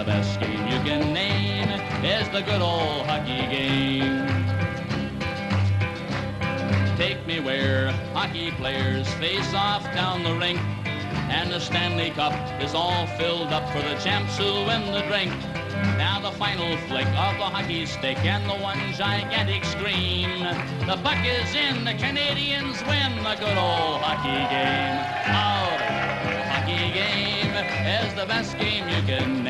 The 0.00 0.06
best 0.06 0.40
game 0.40 0.66
you 0.66 0.78
can 0.80 1.12
name 1.12 1.68
is 2.02 2.26
the 2.30 2.40
good 2.40 2.62
old 2.62 3.04
hockey 3.04 3.44
game. 3.52 4.26
Take 6.96 7.26
me 7.26 7.38
where 7.38 7.92
hockey 8.14 8.50
players 8.52 9.06
face 9.16 9.52
off 9.52 9.84
down 9.92 10.22
the 10.22 10.34
rink. 10.36 10.58
And 11.28 11.52
the 11.52 11.60
Stanley 11.60 12.12
Cup 12.12 12.32
is 12.62 12.72
all 12.72 13.06
filled 13.18 13.52
up 13.52 13.68
for 13.74 13.82
the 13.82 13.94
champs 13.96 14.38
who 14.38 14.64
win 14.64 14.90
the 14.90 15.02
drink. 15.02 15.34
Now 15.98 16.18
the 16.18 16.32
final 16.32 16.78
flick 16.88 17.06
of 17.08 17.36
the 17.36 17.50
hockey 17.52 17.84
stick 17.84 18.24
and 18.24 18.48
the 18.48 18.56
one 18.56 18.80
gigantic 18.94 19.66
scream. 19.66 20.44
The 20.86 20.96
puck 21.04 21.22
is 21.26 21.54
in, 21.54 21.84
the 21.84 21.92
Canadians 21.92 22.80
win 22.84 23.22
the 23.22 23.36
good 23.38 23.58
old 23.58 24.00
hockey 24.00 24.40
game. 24.48 24.96
Oh, 25.28 25.76
hockey 26.48 26.90
game 26.94 27.30
is 27.84 28.14
the 28.14 28.24
best 28.24 28.56
game 28.58 28.88
you 28.88 29.02
can 29.02 29.49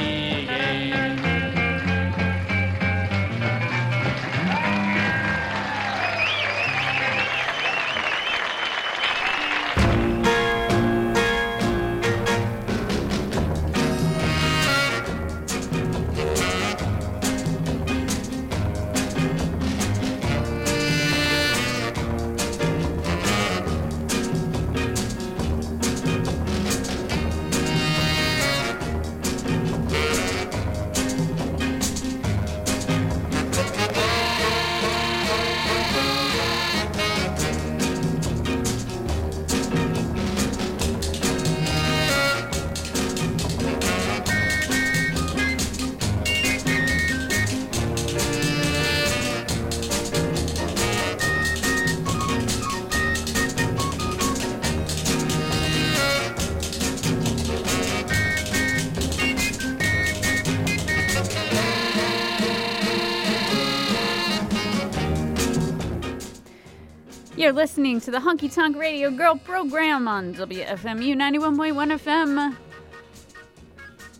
You're 67.51 67.57
listening 67.57 67.99
to 67.99 68.11
the 68.11 68.19
Honky 68.19 68.49
Tonk 68.49 68.77
Radio 68.77 69.11
Girl 69.11 69.35
program 69.35 70.07
on 70.07 70.33
WFMU 70.33 71.17
91.1 71.17 71.99
FM. 71.99 72.55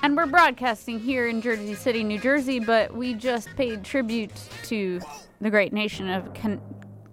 And 0.01 0.17
we're 0.17 0.25
broadcasting 0.25 0.99
here 0.99 1.29
in 1.29 1.41
Jersey 1.41 1.73
City, 1.73 2.03
New 2.03 2.19
Jersey, 2.19 2.59
but 2.59 2.93
we 2.93 3.13
just 3.13 3.47
paid 3.55 3.85
tribute 3.85 4.33
to 4.63 4.99
the 5.39 5.49
great 5.49 5.71
nation 5.71 6.09
of 6.09 6.33
Can- 6.33 6.59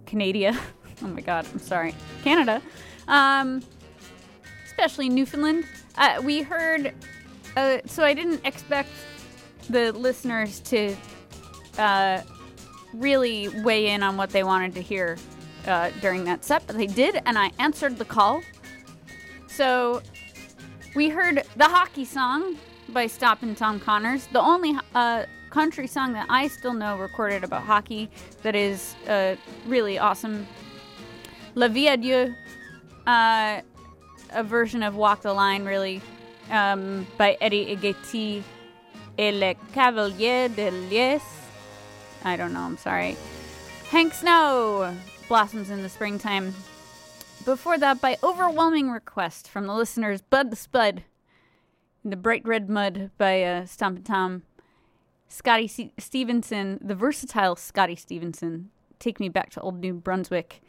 Canada. 0.05 0.59
oh 1.03 1.07
my 1.07 1.21
god, 1.21 1.47
I'm 1.53 1.59
sorry. 1.59 1.95
Canada. 2.21 2.61
Um, 3.07 3.63
especially 4.65 5.07
Newfoundland. 5.07 5.63
Uh, 5.97 6.19
we 6.21 6.41
heard, 6.41 6.95
uh, 7.55 7.77
so 7.85 8.03
I 8.03 8.13
didn't 8.13 8.45
expect 8.45 8.89
the 9.69 9.93
listeners 9.93 10.59
to 10.59 10.97
uh, 11.77 12.23
really 12.93 13.47
weigh 13.63 13.87
in 13.87 14.03
on 14.03 14.17
what 14.17 14.31
they 14.31 14.43
wanted 14.43 14.75
to 14.75 14.81
hear 14.81 15.17
uh, 15.69 15.91
during 16.01 16.25
that 16.25 16.43
set, 16.43 16.65
but 16.67 16.77
they 16.77 16.87
did, 16.87 17.21
and 17.25 17.37
I 17.37 17.51
answered 17.59 17.97
the 17.97 18.05
call. 18.05 18.41
So 19.47 20.01
we 20.95 21.09
heard 21.09 21.43
the 21.55 21.65
hockey 21.65 22.05
song 22.05 22.57
by 22.89 23.07
Stompin' 23.07 23.55
Tom 23.55 23.79
Connors, 23.79 24.27
the 24.27 24.41
only 24.41 24.77
uh, 24.95 25.25
country 25.49 25.87
song 25.87 26.13
that 26.13 26.27
I 26.29 26.47
still 26.47 26.73
know 26.73 26.97
recorded 26.97 27.43
about 27.43 27.63
hockey 27.63 28.09
that 28.43 28.55
is 28.55 28.95
uh, 29.07 29.35
really 29.67 29.99
awesome. 29.99 30.47
La 31.55 31.67
Vie 31.67 31.87
à 31.87 31.99
Dieu, 31.99 32.33
uh, 33.07 33.61
a 34.31 34.43
version 34.43 34.83
of 34.83 34.95
Walk 34.95 35.21
the 35.21 35.33
Line, 35.33 35.65
really, 35.65 36.01
um, 36.49 37.05
by 37.17 37.37
Eddie 37.41 37.75
Egeti 37.75 38.43
et 39.17 39.33
le 39.33 39.53
Cavalier 39.73 40.47
de 40.47 40.71
Lies. 40.89 41.21
I 42.23 42.35
don't 42.35 42.53
know, 42.53 42.61
I'm 42.61 42.77
sorry. 42.77 43.17
Hank 43.89 44.13
Snow, 44.13 44.95
Blossoms 45.29 45.69
in 45.69 45.83
the 45.83 45.89
Springtime. 45.89 46.55
Before 47.45 47.77
that, 47.77 48.01
by 48.01 48.17
overwhelming 48.23 48.89
request 48.89 49.47
from 49.47 49.67
the 49.67 49.75
listeners, 49.75 50.21
Bud 50.23 50.49
the 50.49 50.55
Spud, 50.55 51.03
The 52.03 52.15
Bright 52.15 52.47
Red 52.47 52.67
Mud 52.67 53.11
by 53.19 53.43
uh, 53.43 53.65
Stompin' 53.67 54.03
Tom, 54.03 54.41
Scotty 55.27 55.67
C- 55.67 55.93
Stevenson, 55.99 56.79
the 56.81 56.95
versatile 56.95 57.55
Scotty 57.55 57.95
Stevenson, 57.95 58.71
Take 58.97 59.19
Me 59.19 59.29
Back 59.29 59.51
to 59.51 59.61
Old 59.61 59.79
New 59.79 59.93
Brunswick, 59.93 60.63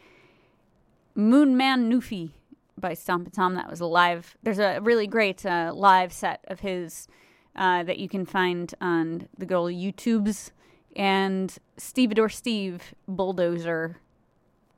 Moon 1.15 1.57
Man 1.57 1.91
Newfie 1.91 2.33
by 2.79 2.93
Stompin' 2.93 3.33
Tom. 3.33 3.55
That 3.55 3.71
was 3.71 3.81
live. 3.81 4.37
There's 4.43 4.59
a 4.59 4.79
really 4.83 5.07
great 5.07 5.47
uh, 5.47 5.73
live 5.75 6.13
set 6.13 6.45
of 6.49 6.61
his 6.61 7.09
uh, 7.57 7.83
that 7.85 7.99
you 7.99 8.11
can 8.11 8.27
find 8.27 8.75
on 8.79 9.27
the 9.39 9.55
old 9.55 9.73
YouTubes. 9.73 10.51
And 10.95 11.57
Stevedore 11.79 12.29
Steve 12.29 12.95
Bulldozer, 13.09 13.97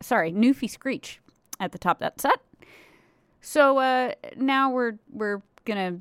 sorry, 0.03 0.33
Newfie 0.33 0.71
Screech 0.71 1.21
at 1.61 1.73
the 1.73 1.79
top 1.79 1.97
of 1.97 2.01
that 2.01 2.21
set. 2.21 2.41
So 3.41 3.79
uh, 3.79 4.13
now 4.37 4.71
we're 4.71 4.99
we're 5.13 5.43
gonna 5.65 5.99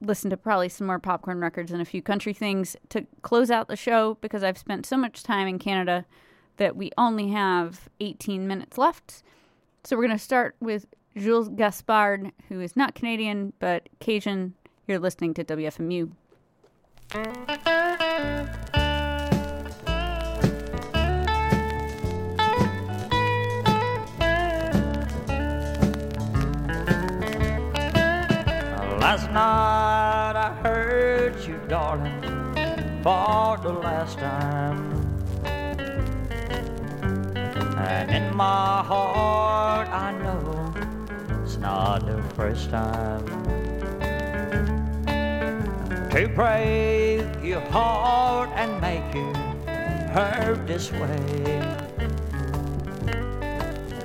listen 0.00 0.30
to 0.30 0.36
probably 0.36 0.68
some 0.68 0.86
more 0.86 0.98
popcorn 0.98 1.40
records 1.40 1.70
and 1.70 1.80
a 1.80 1.84
few 1.84 2.02
country 2.02 2.32
things 2.32 2.76
to 2.88 3.06
close 3.22 3.50
out 3.50 3.68
the 3.68 3.76
show 3.76 4.18
because 4.20 4.42
I've 4.42 4.58
spent 4.58 4.84
so 4.84 4.96
much 4.96 5.22
time 5.22 5.46
in 5.46 5.58
Canada 5.58 6.04
that 6.56 6.76
we 6.76 6.90
only 6.98 7.28
have 7.28 7.88
18 8.00 8.46
minutes 8.46 8.76
left. 8.76 9.22
So 9.84 9.96
we're 9.96 10.06
gonna 10.06 10.18
start 10.18 10.56
with 10.60 10.86
Jules 11.16 11.48
Gaspard, 11.48 12.32
who 12.48 12.60
is 12.60 12.76
not 12.76 12.94
Canadian 12.94 13.52
but 13.58 13.88
Cajun. 14.00 14.54
You're 14.86 14.98
listening 14.98 15.34
to 15.34 15.44
WFMU. 15.44 16.10
Last 29.02 29.26
night 29.32 30.36
I 30.36 30.54
heard 30.62 31.34
you, 31.44 31.58
darling, 31.66 32.22
for 33.02 33.58
the 33.60 33.72
last 33.72 34.16
time. 34.16 34.92
And 35.44 35.80
in 38.12 38.32
my 38.36 38.84
heart, 38.84 39.88
I 39.88 40.12
know 40.22 40.72
it's 41.42 41.56
not 41.56 42.06
the 42.06 42.22
first 42.36 42.70
time 42.70 43.26
to 46.10 46.28
break 46.28 47.26
your 47.42 47.62
heart 47.72 48.50
and 48.54 48.80
make 48.80 49.12
you 49.12 49.34
hurt 50.14 50.64
this 50.68 50.92
way. 50.92 51.60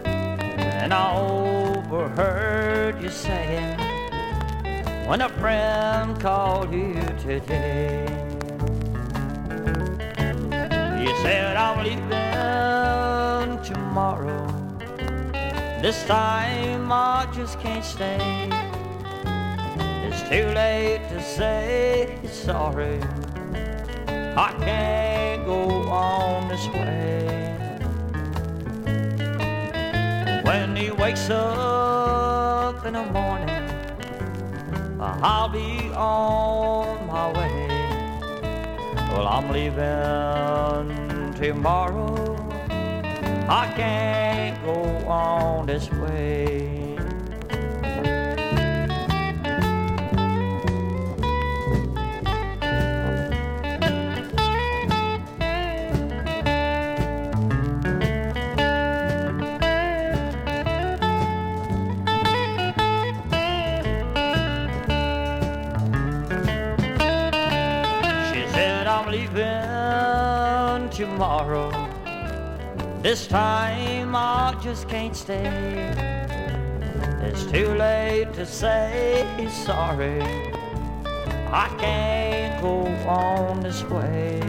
And 0.04 0.91
I 0.91 1.16
overheard 1.16 3.00
you 3.00 3.10
saying 3.10 3.77
when 5.08 5.22
a 5.22 5.30
friend 5.39 6.20
called 6.20 6.74
you 6.74 6.93
today. 7.18 8.05
You 11.01 11.16
said 11.24 11.55
I'm 11.55 11.82
leaving 11.82 13.64
tomorrow. 13.64 14.45
This 15.82 16.03
time 16.05 16.91
I 16.91 17.26
just 17.34 17.58
can't 17.62 17.86
stay. 17.86 18.49
It's 20.03 20.22
too 20.24 20.47
late 20.53 21.08
to 21.08 21.24
say 21.24 22.20
sorry. 22.30 22.99
I 24.36 24.53
can't 24.60 25.45
go 25.45 25.88
on 25.89 26.49
this 26.49 26.68
way. 26.68 27.53
When 30.43 30.76
he 30.76 30.91
wakes 30.91 31.30
up 31.30 32.86
in 32.86 32.93
the 32.93 33.05
morning, 33.05 33.66
I'll 35.00 35.50
be 35.50 35.91
on 35.93 37.06
my 37.06 37.32
way. 37.32 37.68
Well, 39.12 39.28
I'm 39.28 39.52
leaving 39.52 41.34
tomorrow. 41.36 42.36
I 43.48 43.72
can't 43.76 44.64
go 44.64 45.08
on 45.08 45.68
this 45.68 45.91
way. 45.91 46.77
Tomorrow. 71.18 71.72
This 73.01 73.26
time 73.26 74.15
I 74.15 74.55
just 74.61 74.88
can't 74.88 75.15
stay. 75.15 75.47
It's 77.24 77.43
too 77.45 77.70
late 77.74 78.34
to 78.34 78.45
say 78.45 79.26
sorry. 79.49 80.22
I 81.51 81.76
can't 81.80 82.61
go 82.61 82.86
on 83.09 83.61
this 83.61 83.84
way. 83.86 84.39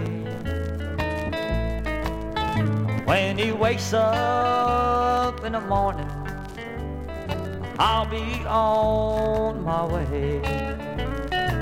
When 3.06 3.38
he 3.38 3.50
wakes 3.52 3.94
up 3.94 5.42
in 5.44 5.52
the 5.52 5.62
morning, 5.62 6.10
I'll 7.78 8.04
be 8.04 8.44
on 8.44 9.64
my 9.64 9.86
way. 9.86 10.42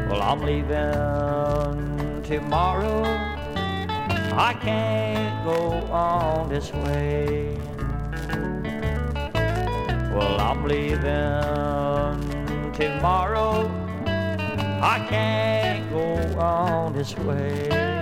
Well, 0.09 0.21
I'm 0.21 0.41
leaving 0.41 2.23
tomorrow. 2.25 3.36
I 4.39 4.53
can't 4.53 5.45
go 5.47 5.73
on 5.91 6.51
this 6.51 6.71
way. 6.71 7.57
Well, 10.13 10.39
I'm 10.39 10.65
leaving 10.65 11.03
tomorrow. 12.75 13.71
I 14.07 15.07
can't 15.09 15.89
go 15.91 16.39
on 16.39 16.93
this 16.93 17.17
way. 17.17 17.96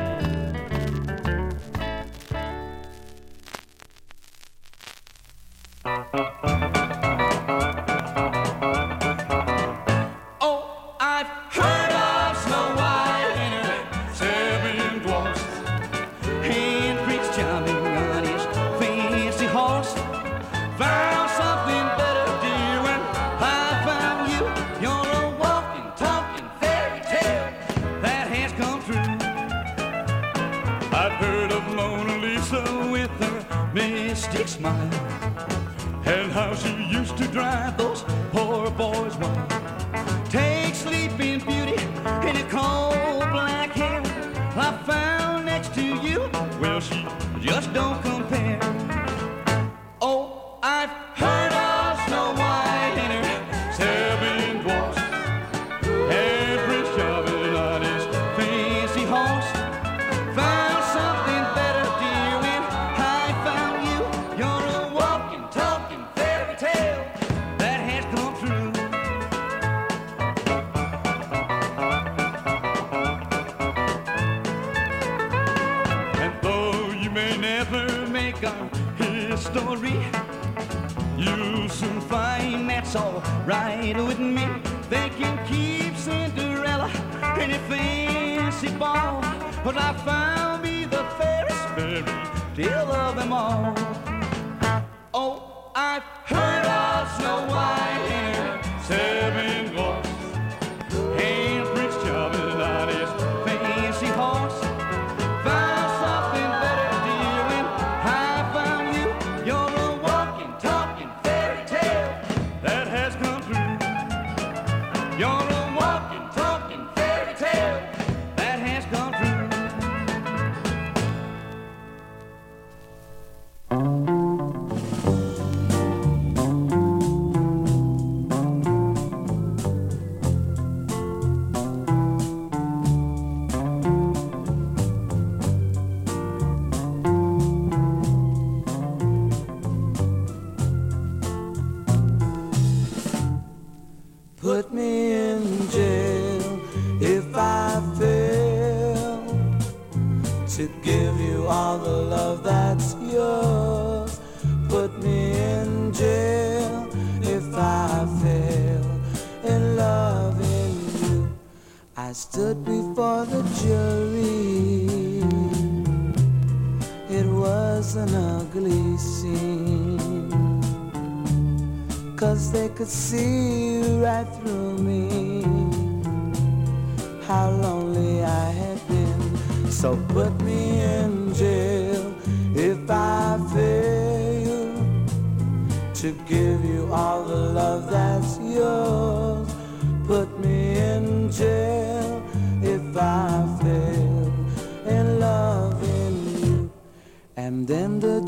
But 89.75 90.07
I 90.07 90.24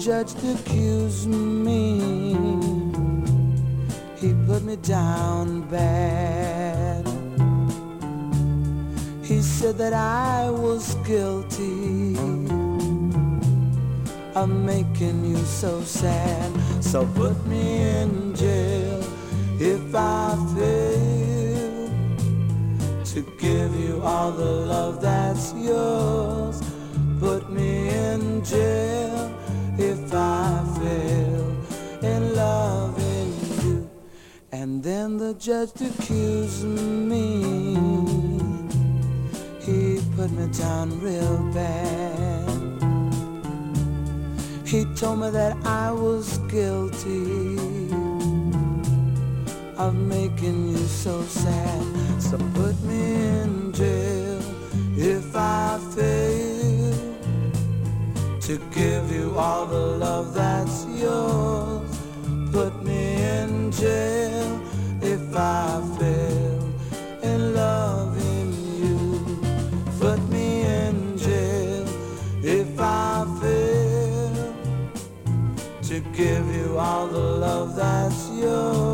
judged, 0.07 0.38
accused 0.44 1.26
me. 1.26 2.32
He 4.20 4.32
put 4.46 4.62
me 4.62 4.76
down 4.76 5.62
bad. 5.62 7.04
He 9.24 9.42
said 9.42 9.76
that 9.78 9.92
I 9.92 10.48
was 10.48 10.94
guilty 11.04 12.14
of 14.36 14.48
making 14.48 15.24
you 15.24 15.38
so 15.38 15.82
sad. 15.82 16.52
So 16.80 17.04
put 17.16 17.44
me 17.44 17.82
in 17.82 18.32
jail 18.36 19.02
if 19.59 19.92
I 19.92 20.36
fail 20.54 21.90
to 23.12 23.20
give 23.40 23.74
you 23.74 24.00
all 24.04 24.30
the 24.30 24.52
love 24.72 25.00
that's 25.00 25.52
yours. 25.54 26.62
Put 27.18 27.50
me 27.50 27.88
in 27.88 28.44
jail 28.44 29.15
if 30.07 30.14
I 30.14 30.62
fell 30.78 32.11
in 32.11 32.34
love 32.34 32.96
you. 33.64 33.90
And 34.52 34.82
then 34.82 35.16
the 35.16 35.34
judge 35.34 35.80
accused 35.80 36.64
me. 36.64 37.74
He 39.61 40.00
put 40.16 40.30
me 40.30 40.46
down 40.52 41.00
real 41.00 41.38
bad. 41.52 42.46
He 44.64 44.84
told 44.94 45.20
me 45.20 45.30
that 45.30 45.57
I 45.64 45.90
was 45.90 46.38
guilty 46.54 47.59
of 49.76 49.94
making 49.94 50.68
you 50.68 50.86
so 51.04 51.22
sad. 51.22 52.22
So 52.22 52.38
put 52.54 52.80
me 52.82 53.14
in 53.40 53.72
jail 53.72 54.40
if 54.96 55.34
I 55.34 55.78
fail 55.94 56.45
to 58.47 58.59
give 58.72 59.11
you 59.11 59.36
all 59.36 59.66
the 59.66 59.86
love 59.99 60.32
that's 60.32 60.86
yours. 60.86 61.99
Put 62.53 62.80
me 62.84 63.20
in 63.20 63.72
jail 63.72 64.62
if 65.03 65.34
I 65.34 65.82
fail 65.99 66.72
in 67.24 67.55
loving 67.55 68.53
you. 68.78 69.20
Put 69.99 70.20
me 70.28 70.61
in 70.61 71.18
jail 71.18 71.88
if 72.44 72.78
I 72.78 73.26
fail 73.40 74.55
to 75.88 76.01
give 76.14 76.47
you 76.55 76.78
all 76.78 77.09
the 77.09 77.18
love 77.18 77.74
that's 77.74 78.30
yours. 78.30 78.86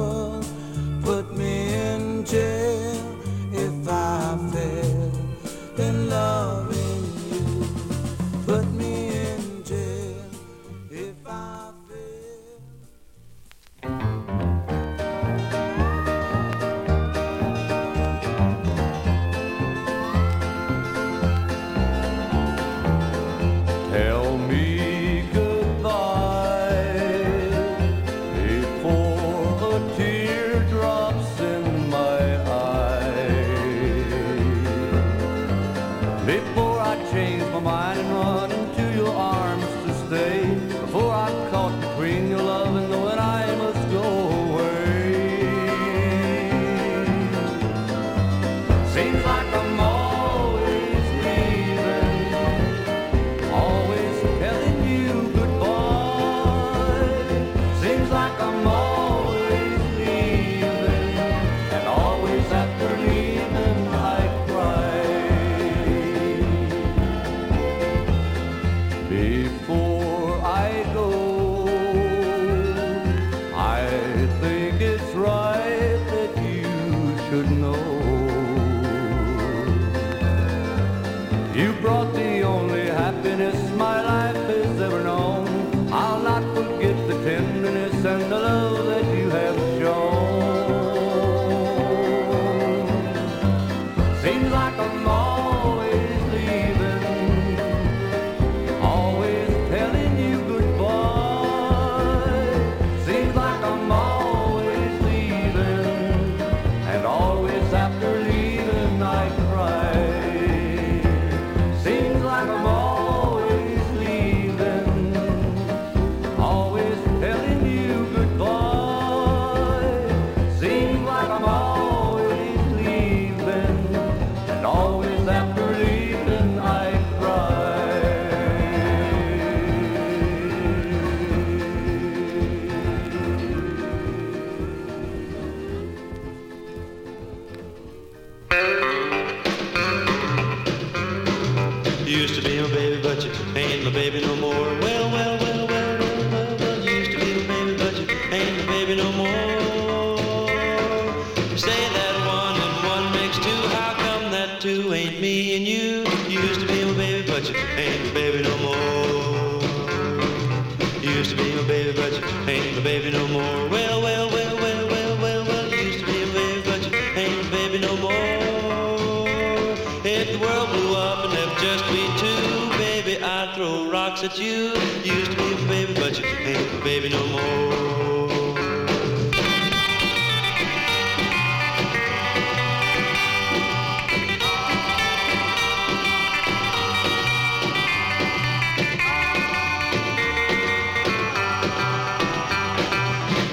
baby 176.85 177.09
no 177.09 177.25
more. 177.29 177.39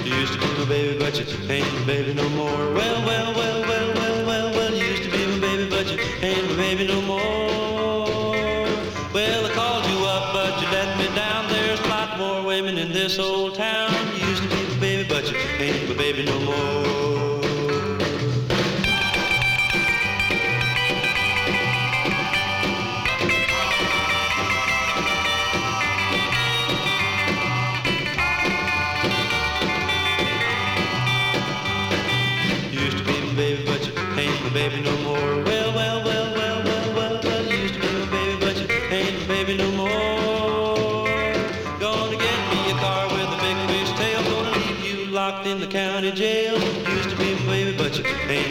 You 0.04 0.14
used 0.16 0.32
to 0.32 0.38
be 0.40 0.46
my 0.58 0.64
baby, 0.64 0.98
but 0.98 1.16
you 1.18 1.26
ain't 1.48 1.72
my 1.72 1.86
baby 1.86 2.14
no 2.14 2.28
more. 2.30 2.74
Well, 2.74 3.06
well, 3.06 3.34
well. 3.34 3.59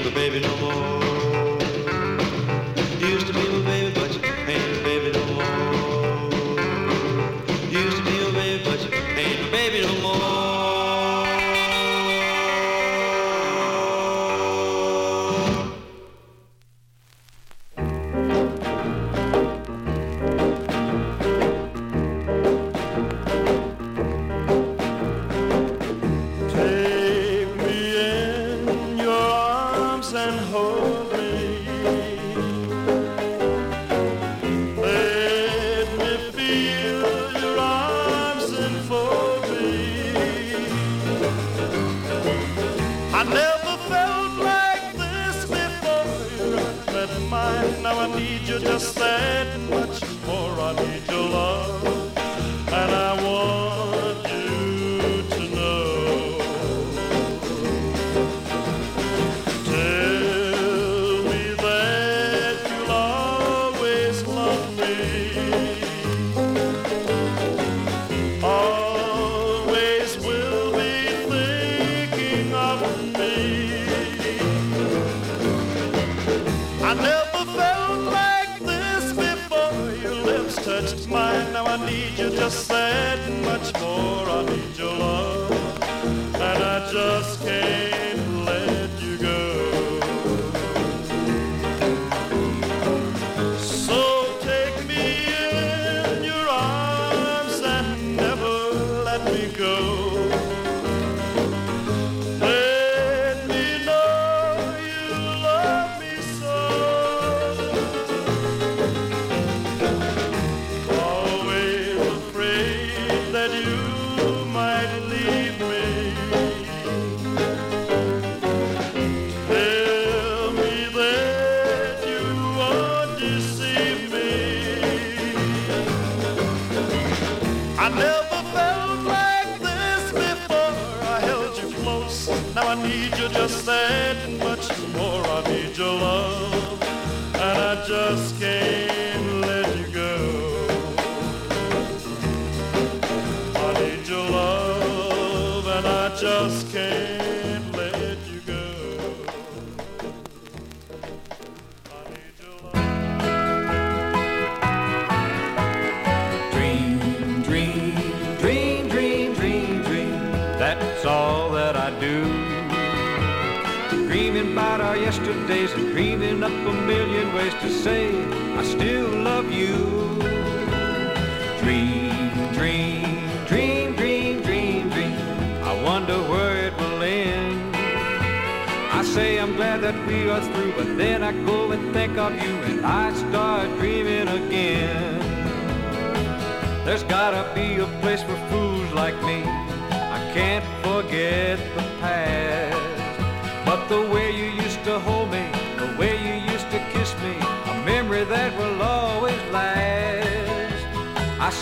the 0.09 0.15
baby 0.15 0.39
no 0.39 0.57
more. 0.57 0.78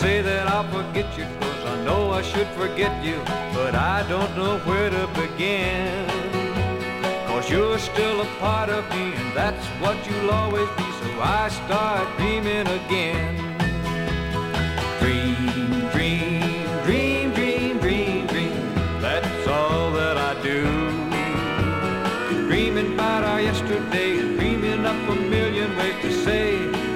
say 0.07 0.21
that 0.21 0.47
I'll 0.47 0.69
forget 0.79 1.09
you, 1.17 1.25
cause 1.41 1.63
I 1.73 1.75
know 1.83 2.11
I 2.19 2.21
should 2.21 2.47
forget 2.61 2.93
you, 3.07 3.17
but 3.57 3.73
I 3.75 3.97
don't 4.13 4.33
know 4.39 4.53
where 4.67 4.89
to 4.97 5.03
begin. 5.21 6.07
Cause 7.27 7.45
you're 7.51 7.77
still 7.77 8.17
a 8.21 8.29
part 8.43 8.69
of 8.69 8.83
me, 8.95 9.05
and 9.19 9.29
that's 9.35 9.65
what 9.81 9.97
you'll 10.07 10.31
always 10.31 10.69
be, 10.79 10.87
so 10.99 11.09
I 11.41 11.43
start 11.61 12.05
dreaming 12.19 12.67
again. 12.79 13.33
Dream, 15.01 15.35
dream, 15.95 16.41
dream, 16.85 17.25
dream, 17.37 17.73
dream, 17.85 18.27
dream, 18.33 18.55
that's 19.07 19.45
all 19.59 19.91
that 19.99 20.15
I 20.29 20.33
do. 20.51 20.61
Dreaming 22.47 22.93
about 22.93 23.25
our 23.25 23.41
yesterday, 23.41 24.19
and 24.21 24.39
dreaming 24.39 24.85
up 24.85 25.01
a 25.15 25.15
million 25.35 25.69
ways 25.75 25.99
to 26.03 26.11
say, 26.25 26.47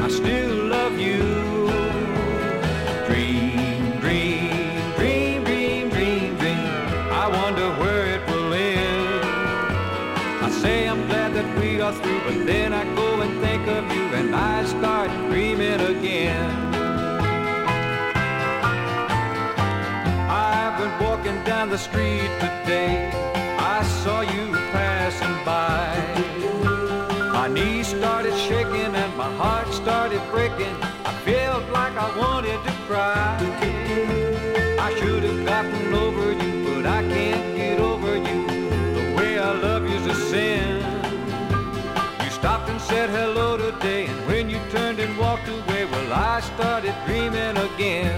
I 0.06 0.08
still 0.08 0.56
love 0.76 0.98
you. 0.98 1.41
Then 12.46 12.74
I 12.74 12.84
go 12.96 13.22
and 13.22 13.40
think 13.40 13.68
of 13.68 13.84
you 13.96 14.04
and 14.20 14.36
I 14.36 14.66
start 14.66 15.10
dreaming 15.30 15.80
again. 15.80 16.50
I've 20.28 20.76
been 20.80 21.08
walking 21.08 21.44
down 21.44 21.70
the 21.70 21.78
street 21.78 22.32
today. 22.40 23.12
I 23.60 23.84
saw 24.04 24.22
you 24.22 24.52
passing 24.72 25.38
by. 25.46 25.96
My 27.32 27.48
knees 27.48 27.88
started 27.88 28.36
shaking 28.38 28.96
and 28.96 29.16
my 29.16 29.32
heart 29.36 29.68
started 29.74 30.22
breaking. 30.32 30.76
I 31.06 31.14
felt 31.24 31.70
like 31.70 31.96
I 31.96 32.18
wanted 32.18 32.60
to 32.66 32.72
cry. 32.88 33.38
I 34.80 34.96
should 35.00 35.24
have 35.24 35.46
gotten 35.46 35.94
over 35.94 36.32
you, 36.32 36.66
but 36.66 36.86
I 36.88 37.02
can't 37.08 37.51
said 42.92 43.10
hello 43.10 43.56
today, 43.56 44.06
and 44.06 44.28
when 44.28 44.50
you 44.50 44.60
turned 44.70 45.00
and 45.00 45.18
walked 45.18 45.48
away, 45.48 45.86
well, 45.86 46.12
I 46.12 46.42
started 46.42 46.94
dreaming 47.06 47.56
again. 47.56 48.11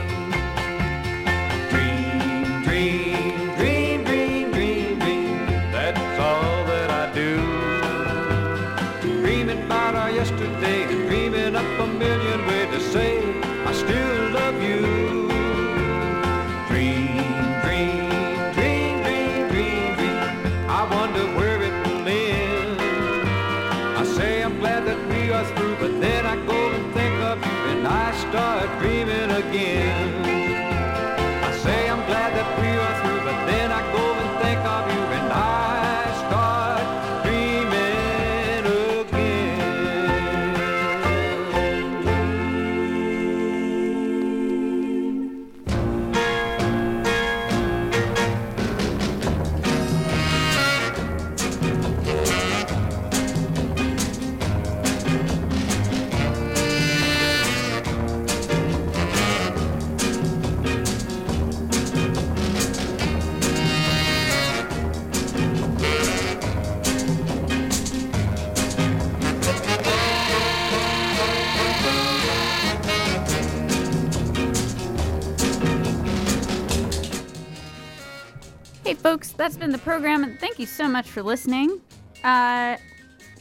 That's 79.36 79.58
been 79.58 79.72
the 79.72 79.80
program, 79.80 80.24
and 80.24 80.40
thank 80.40 80.60
you 80.60 80.66
so 80.66 80.88
much 80.88 81.10
for 81.10 81.24
listening. 81.24 81.82
Uh, 82.24 82.78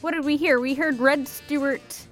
what 0.01 0.11
did 0.11 0.25
we 0.25 0.37
hear? 0.37 0.59
We 0.59 0.73
heard 0.73 0.99
Red 0.99 1.27
Stewart 1.27 2.05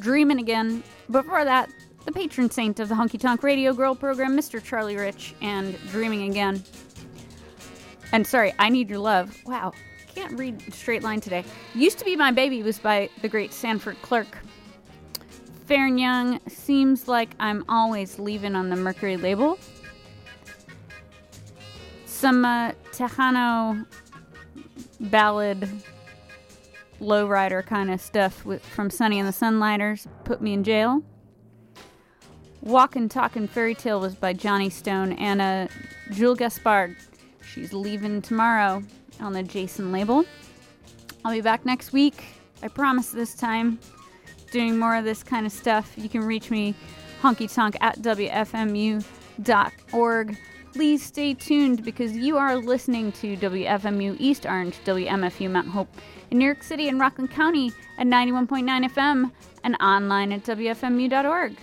dreaming 0.00 0.40
again. 0.40 0.82
Before 1.10 1.44
that, 1.44 1.70
the 2.06 2.12
patron 2.12 2.50
saint 2.50 2.80
of 2.80 2.88
the 2.88 2.94
Honky 2.94 3.20
Tonk 3.20 3.42
Radio 3.42 3.72
Girl 3.72 3.94
program, 3.94 4.36
Mr. 4.36 4.62
Charlie 4.62 4.96
Rich, 4.96 5.34
and 5.42 5.78
Dreaming 5.88 6.30
Again. 6.30 6.62
And 8.12 8.26
sorry, 8.26 8.54
I 8.58 8.68
Need 8.70 8.88
Your 8.88 9.00
Love. 9.00 9.36
Wow, 9.44 9.72
can't 10.14 10.38
read 10.38 10.72
straight 10.72 11.02
line 11.02 11.20
today. 11.20 11.44
Used 11.74 11.98
to 11.98 12.04
Be 12.04 12.16
My 12.16 12.30
Baby 12.30 12.62
was 12.62 12.78
by 12.78 13.10
the 13.20 13.28
great 13.28 13.52
Sanford 13.52 14.00
Clark. 14.02 14.38
Faron 15.66 16.00
Young 16.00 16.40
seems 16.48 17.08
like 17.08 17.30
I'm 17.40 17.64
always 17.68 18.18
leaving 18.18 18.54
on 18.54 18.70
the 18.70 18.76
Mercury 18.76 19.16
label. 19.16 19.58
Some 22.16 22.44
uh, 22.46 22.72
Tejano 22.92 23.86
ballad, 24.98 25.68
lowrider 26.98 27.64
kind 27.64 27.90
of 27.90 28.00
stuff 28.00 28.42
with, 28.46 28.64
from 28.64 28.88
Sunny 28.88 29.18
and 29.18 29.28
the 29.28 29.32
Sunliners 29.32 30.06
put 30.24 30.40
me 30.40 30.54
in 30.54 30.64
jail. 30.64 31.02
Walkin' 32.62 33.10
Talkin' 33.10 33.46
Fairy 33.46 33.74
Tale 33.74 34.00
was 34.00 34.14
by 34.14 34.32
Johnny 34.32 34.70
Stone 34.70 35.12
and 35.12 35.42
uh, 35.42 35.68
Jules 36.10 36.38
Gaspard. 36.38 36.96
She's 37.46 37.74
leaving 37.74 38.22
tomorrow 38.22 38.82
on 39.20 39.34
the 39.34 39.42
Jason 39.42 39.92
label. 39.92 40.24
I'll 41.22 41.32
be 41.34 41.42
back 41.42 41.66
next 41.66 41.92
week. 41.92 42.24
I 42.62 42.68
promise 42.68 43.10
this 43.10 43.34
time. 43.34 43.78
Doing 44.52 44.78
more 44.78 44.96
of 44.96 45.04
this 45.04 45.22
kind 45.22 45.44
of 45.44 45.52
stuff. 45.52 45.92
You 45.98 46.08
can 46.08 46.24
reach 46.24 46.50
me 46.50 46.74
honky 47.20 47.54
tonk 47.54 47.76
at 47.82 47.98
WFMU.org 47.98 49.04
please 50.76 51.02
stay 51.02 51.32
tuned 51.32 51.82
because 51.86 52.14
you 52.14 52.36
are 52.36 52.54
listening 52.54 53.10
to 53.10 53.34
WFMU 53.38 54.14
East 54.18 54.44
Orange, 54.44 54.76
WMFU 54.84 55.50
Mount 55.50 55.68
Hope 55.68 55.88
in 56.30 56.36
New 56.36 56.44
York 56.44 56.62
City 56.62 56.86
and 56.90 57.00
Rockland 57.00 57.30
County 57.30 57.72
at 57.96 58.06
91.9 58.06 58.90
FM 58.90 59.32
and 59.64 59.74
online 59.80 60.32
at 60.32 60.42
WFMU.org. 60.44 61.56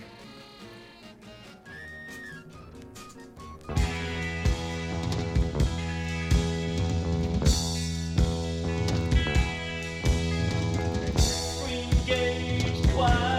Why? 12.96 13.33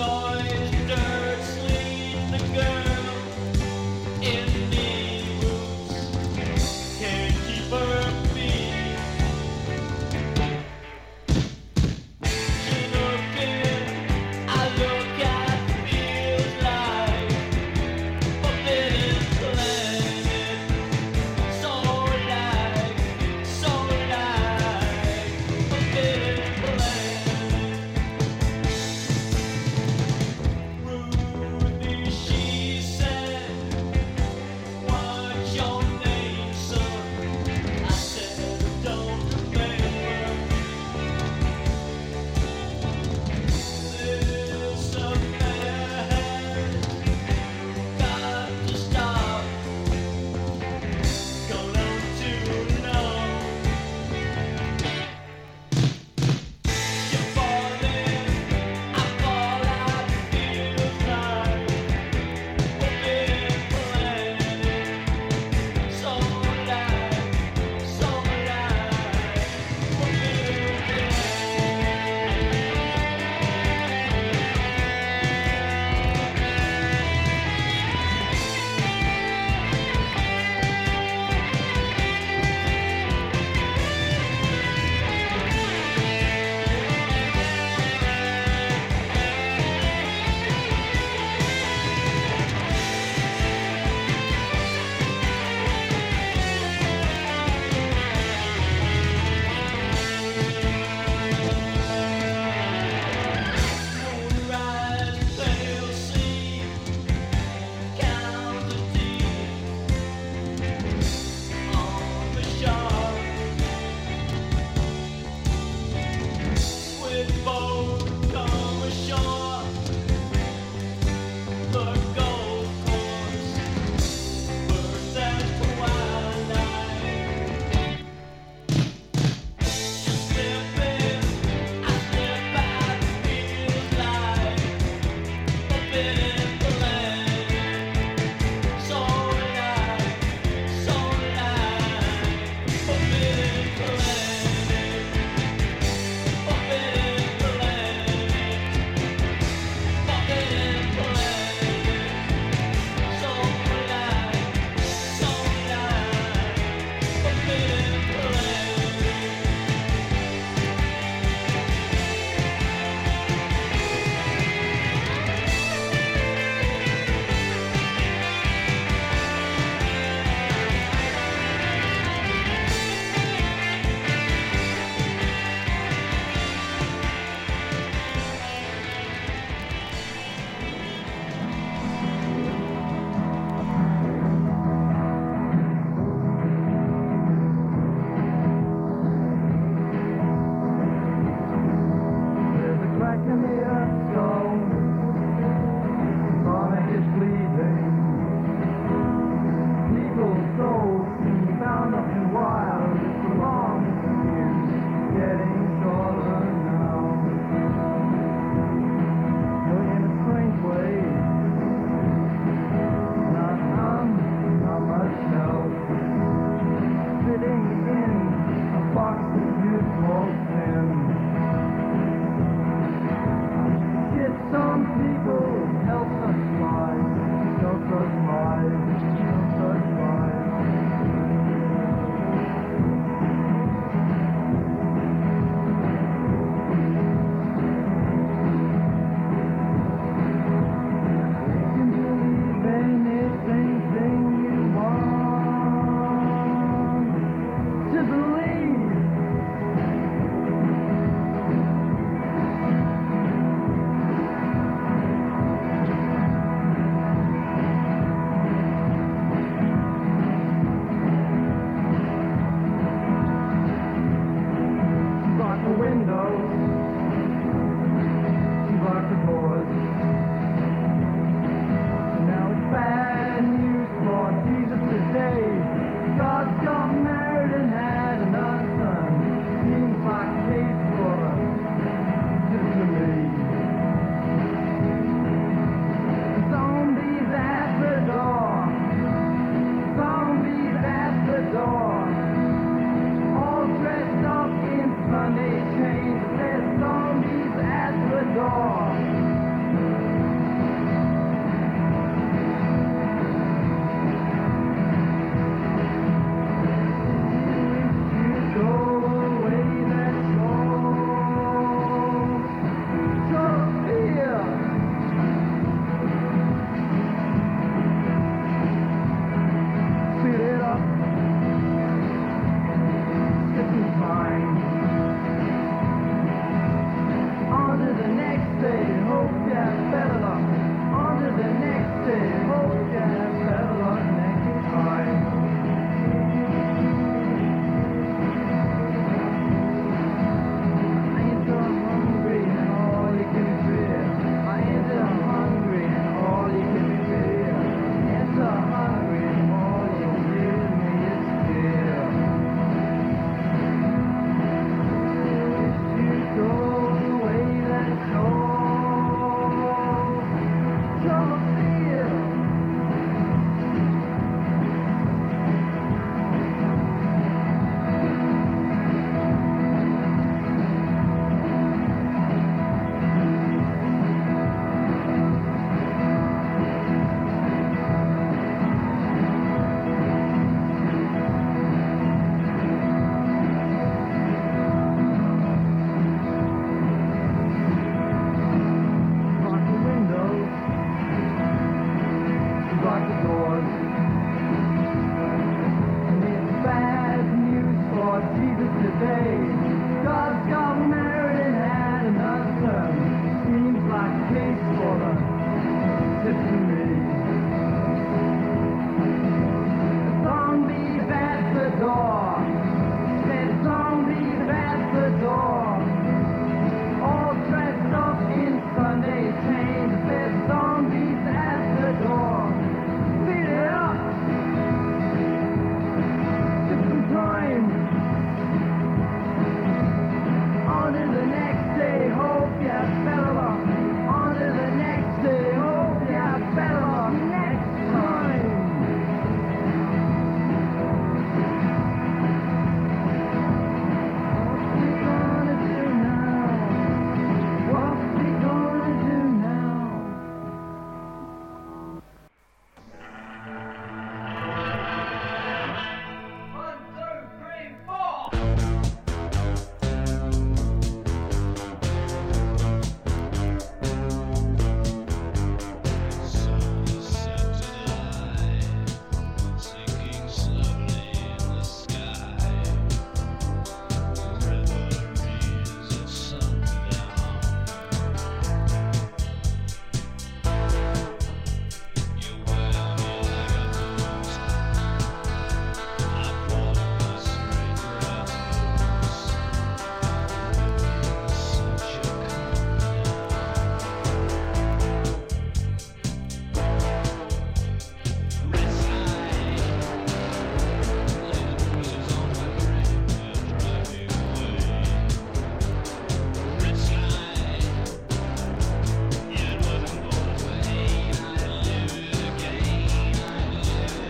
joy. 0.00 0.39